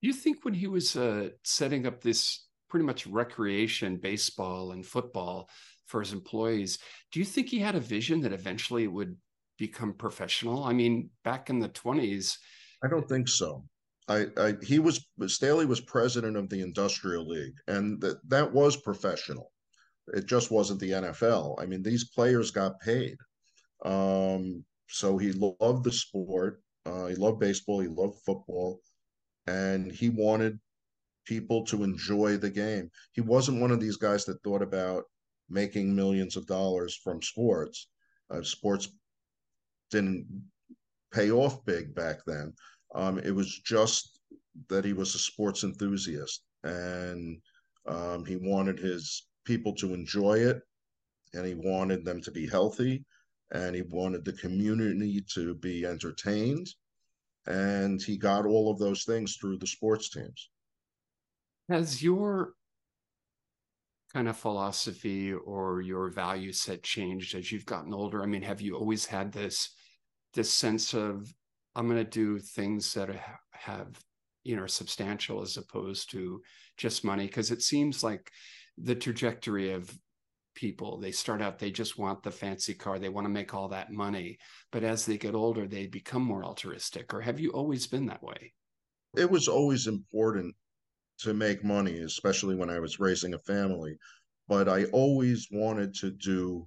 You 0.00 0.12
think 0.12 0.44
when 0.44 0.54
he 0.54 0.66
was 0.66 0.96
uh, 0.96 1.30
setting 1.42 1.86
up 1.86 2.00
this 2.00 2.46
pretty 2.68 2.84
much 2.84 3.06
recreation, 3.06 3.96
baseball 3.96 4.72
and 4.72 4.84
football 4.84 5.48
for 5.86 6.00
his 6.00 6.12
employees, 6.12 6.78
do 7.12 7.18
you 7.18 7.24
think 7.24 7.48
he 7.48 7.58
had 7.58 7.74
a 7.74 7.80
vision 7.80 8.20
that 8.20 8.32
eventually 8.32 8.84
it 8.84 8.92
would 8.92 9.16
become 9.58 9.94
professional? 9.94 10.64
I 10.64 10.72
mean, 10.72 11.10
back 11.24 11.50
in 11.50 11.58
the 11.58 11.68
20s, 11.68 12.36
I 12.84 12.88
don't 12.88 13.08
think 13.08 13.28
so. 13.28 13.64
I, 14.08 14.26
I 14.38 14.54
he 14.62 14.78
was 14.78 15.06
Staley 15.26 15.66
was 15.66 15.80
president 15.80 16.36
of 16.36 16.48
the 16.48 16.62
Industrial 16.62 17.26
League, 17.26 17.56
and 17.66 18.00
that 18.00 18.18
that 18.28 18.52
was 18.52 18.76
professional. 18.76 19.52
It 20.14 20.26
just 20.26 20.50
wasn't 20.50 20.80
the 20.80 20.92
NFL. 20.92 21.60
I 21.60 21.66
mean, 21.66 21.82
these 21.82 22.08
players 22.08 22.50
got 22.50 22.80
paid. 22.80 23.16
Um, 23.84 24.64
so 24.88 25.18
he 25.18 25.32
loved 25.32 25.84
the 25.84 25.92
sport. 25.92 26.62
Uh, 26.86 27.06
he 27.06 27.14
loved 27.16 27.40
baseball. 27.40 27.80
He 27.80 27.88
loved 27.88 28.18
football, 28.24 28.80
and 29.46 29.92
he 29.92 30.08
wanted 30.08 30.58
people 31.28 31.62
to 31.62 31.84
enjoy 31.84 32.38
the 32.38 32.48
game. 32.48 32.90
He 33.12 33.20
wasn't 33.20 33.60
one 33.60 33.70
of 33.70 33.80
these 33.80 33.96
guys 33.96 34.24
that 34.24 34.42
thought 34.42 34.62
about 34.62 35.04
making 35.50 35.94
millions 35.94 36.36
of 36.36 36.46
dollars 36.46 36.96
from 36.96 37.20
sports. 37.20 37.88
Uh, 38.30 38.42
sports 38.42 38.88
didn't 39.90 40.26
pay 41.12 41.30
off 41.30 41.64
big 41.66 41.94
back 41.94 42.20
then. 42.26 42.54
Um, 42.94 43.18
it 43.18 43.30
was 43.30 43.60
just 43.60 44.20
that 44.68 44.86
he 44.86 44.94
was 44.94 45.14
a 45.14 45.18
sports 45.18 45.64
enthusiast 45.64 46.42
and 46.64 47.40
um, 47.86 48.24
he 48.24 48.36
wanted 48.36 48.78
his 48.78 49.26
people 49.44 49.74
to 49.74 49.92
enjoy 49.92 50.38
it 50.38 50.62
and 51.34 51.46
he 51.46 51.54
wanted 51.54 52.04
them 52.04 52.22
to 52.22 52.30
be 52.30 52.46
healthy 52.46 53.04
and 53.52 53.76
he 53.76 53.82
wanted 53.82 54.24
the 54.24 54.32
community 54.32 55.22
to 55.34 55.54
be 55.56 55.84
entertained 55.84 56.68
and 57.46 58.02
he 58.02 58.16
got 58.16 58.46
all 58.46 58.70
of 58.70 58.78
those 58.78 59.04
things 59.04 59.36
through 59.36 59.58
the 59.58 59.66
sports 59.66 60.08
teams 60.10 60.50
has 61.68 62.02
your 62.02 62.54
kind 64.12 64.28
of 64.28 64.36
philosophy 64.36 65.32
or 65.32 65.82
your 65.82 66.08
value 66.08 66.52
set 66.52 66.82
changed 66.82 67.34
as 67.34 67.52
you've 67.52 67.66
gotten 67.66 67.92
older? 67.92 68.22
I 68.22 68.26
mean, 68.26 68.42
have 68.42 68.60
you 68.60 68.76
always 68.76 69.04
had 69.04 69.32
this 69.32 69.70
this 70.34 70.50
sense 70.52 70.94
of 70.94 71.32
I'm 71.74 71.88
going 71.88 72.04
to 72.04 72.10
do 72.10 72.38
things 72.38 72.92
that 72.94 73.14
ha- 73.14 73.38
have 73.52 73.98
you 74.44 74.56
know 74.56 74.66
substantial 74.66 75.42
as 75.42 75.56
opposed 75.56 76.10
to 76.12 76.42
just 76.76 77.04
money? 77.04 77.26
Because 77.26 77.50
it 77.50 77.62
seems 77.62 78.02
like 78.02 78.30
the 78.78 78.94
trajectory 78.94 79.72
of 79.72 79.96
people 80.54 80.98
they 80.98 81.12
start 81.12 81.40
out 81.40 81.56
they 81.56 81.70
just 81.70 81.98
want 81.98 82.20
the 82.20 82.30
fancy 82.32 82.74
car 82.74 82.98
they 82.98 83.08
want 83.08 83.24
to 83.24 83.28
make 83.28 83.54
all 83.54 83.68
that 83.68 83.92
money 83.92 84.36
but 84.72 84.82
as 84.82 85.06
they 85.06 85.16
get 85.16 85.32
older 85.32 85.68
they 85.68 85.86
become 85.86 86.22
more 86.22 86.44
altruistic 86.44 87.14
or 87.14 87.20
have 87.20 87.38
you 87.38 87.50
always 87.50 87.86
been 87.86 88.06
that 88.06 88.22
way 88.24 88.52
it 89.16 89.30
was 89.30 89.46
always 89.46 89.86
important 89.86 90.52
to 91.18 91.34
make 91.34 91.64
money 91.64 91.98
especially 92.00 92.54
when 92.54 92.70
i 92.70 92.78
was 92.78 92.98
raising 93.00 93.34
a 93.34 93.38
family 93.40 93.96
but 94.48 94.68
i 94.68 94.84
always 94.86 95.48
wanted 95.50 95.94
to 95.94 96.10
do 96.10 96.66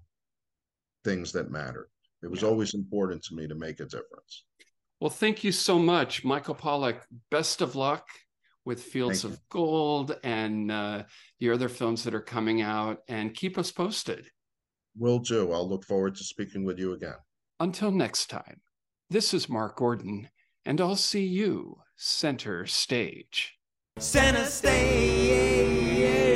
things 1.04 1.32
that 1.32 1.52
mattered 1.52 1.90
it 2.24 2.30
was 2.30 2.42
Yeah. 2.42 2.50
always 2.50 2.74
important 2.74 3.24
to 3.24 3.36
me 3.36 3.48
to 3.48 3.56
make 3.56 3.80
a 3.80 3.86
difference 3.86 4.46
Well, 5.00 5.10
thank 5.10 5.44
you 5.44 5.52
so 5.52 5.80
much, 5.80 6.24
Michael 6.24 6.54
Pollack. 6.54 7.08
Best 7.32 7.62
of 7.62 7.76
luck 7.76 8.06
with 8.66 8.84
Fields 8.84 9.24
of 9.24 9.40
Gold 9.50 10.16
and 10.24 10.72
uh, 10.72 11.04
the 11.40 11.50
other 11.50 11.70
films 11.70 12.04
that 12.04 12.14
are 12.14 12.22
coming 12.22 12.62
out, 12.62 13.00
and 13.08 13.34
keep 13.34 13.58
us 13.58 13.72
posted. 13.72 14.30
will 14.96 15.18
do 15.18 15.52
i'll 15.52 15.68
look 15.68 15.84
forward 15.86 16.14
to 16.18 16.24
speaking 16.24 16.64
with 16.64 16.78
you 16.78 16.94
again 16.94 17.18
Until 17.60 17.90
next 17.92 18.30
time, 18.30 18.62
this 19.10 19.34
is 19.34 19.50
Mark 19.50 19.78
Gordon, 19.78 20.30
and 20.66 20.80
I'll 20.80 20.96
see 21.12 21.26
you 21.26 21.78
center 21.96 22.68
stage. 22.68 23.58
Center 24.02 24.46
stage. 24.46 26.31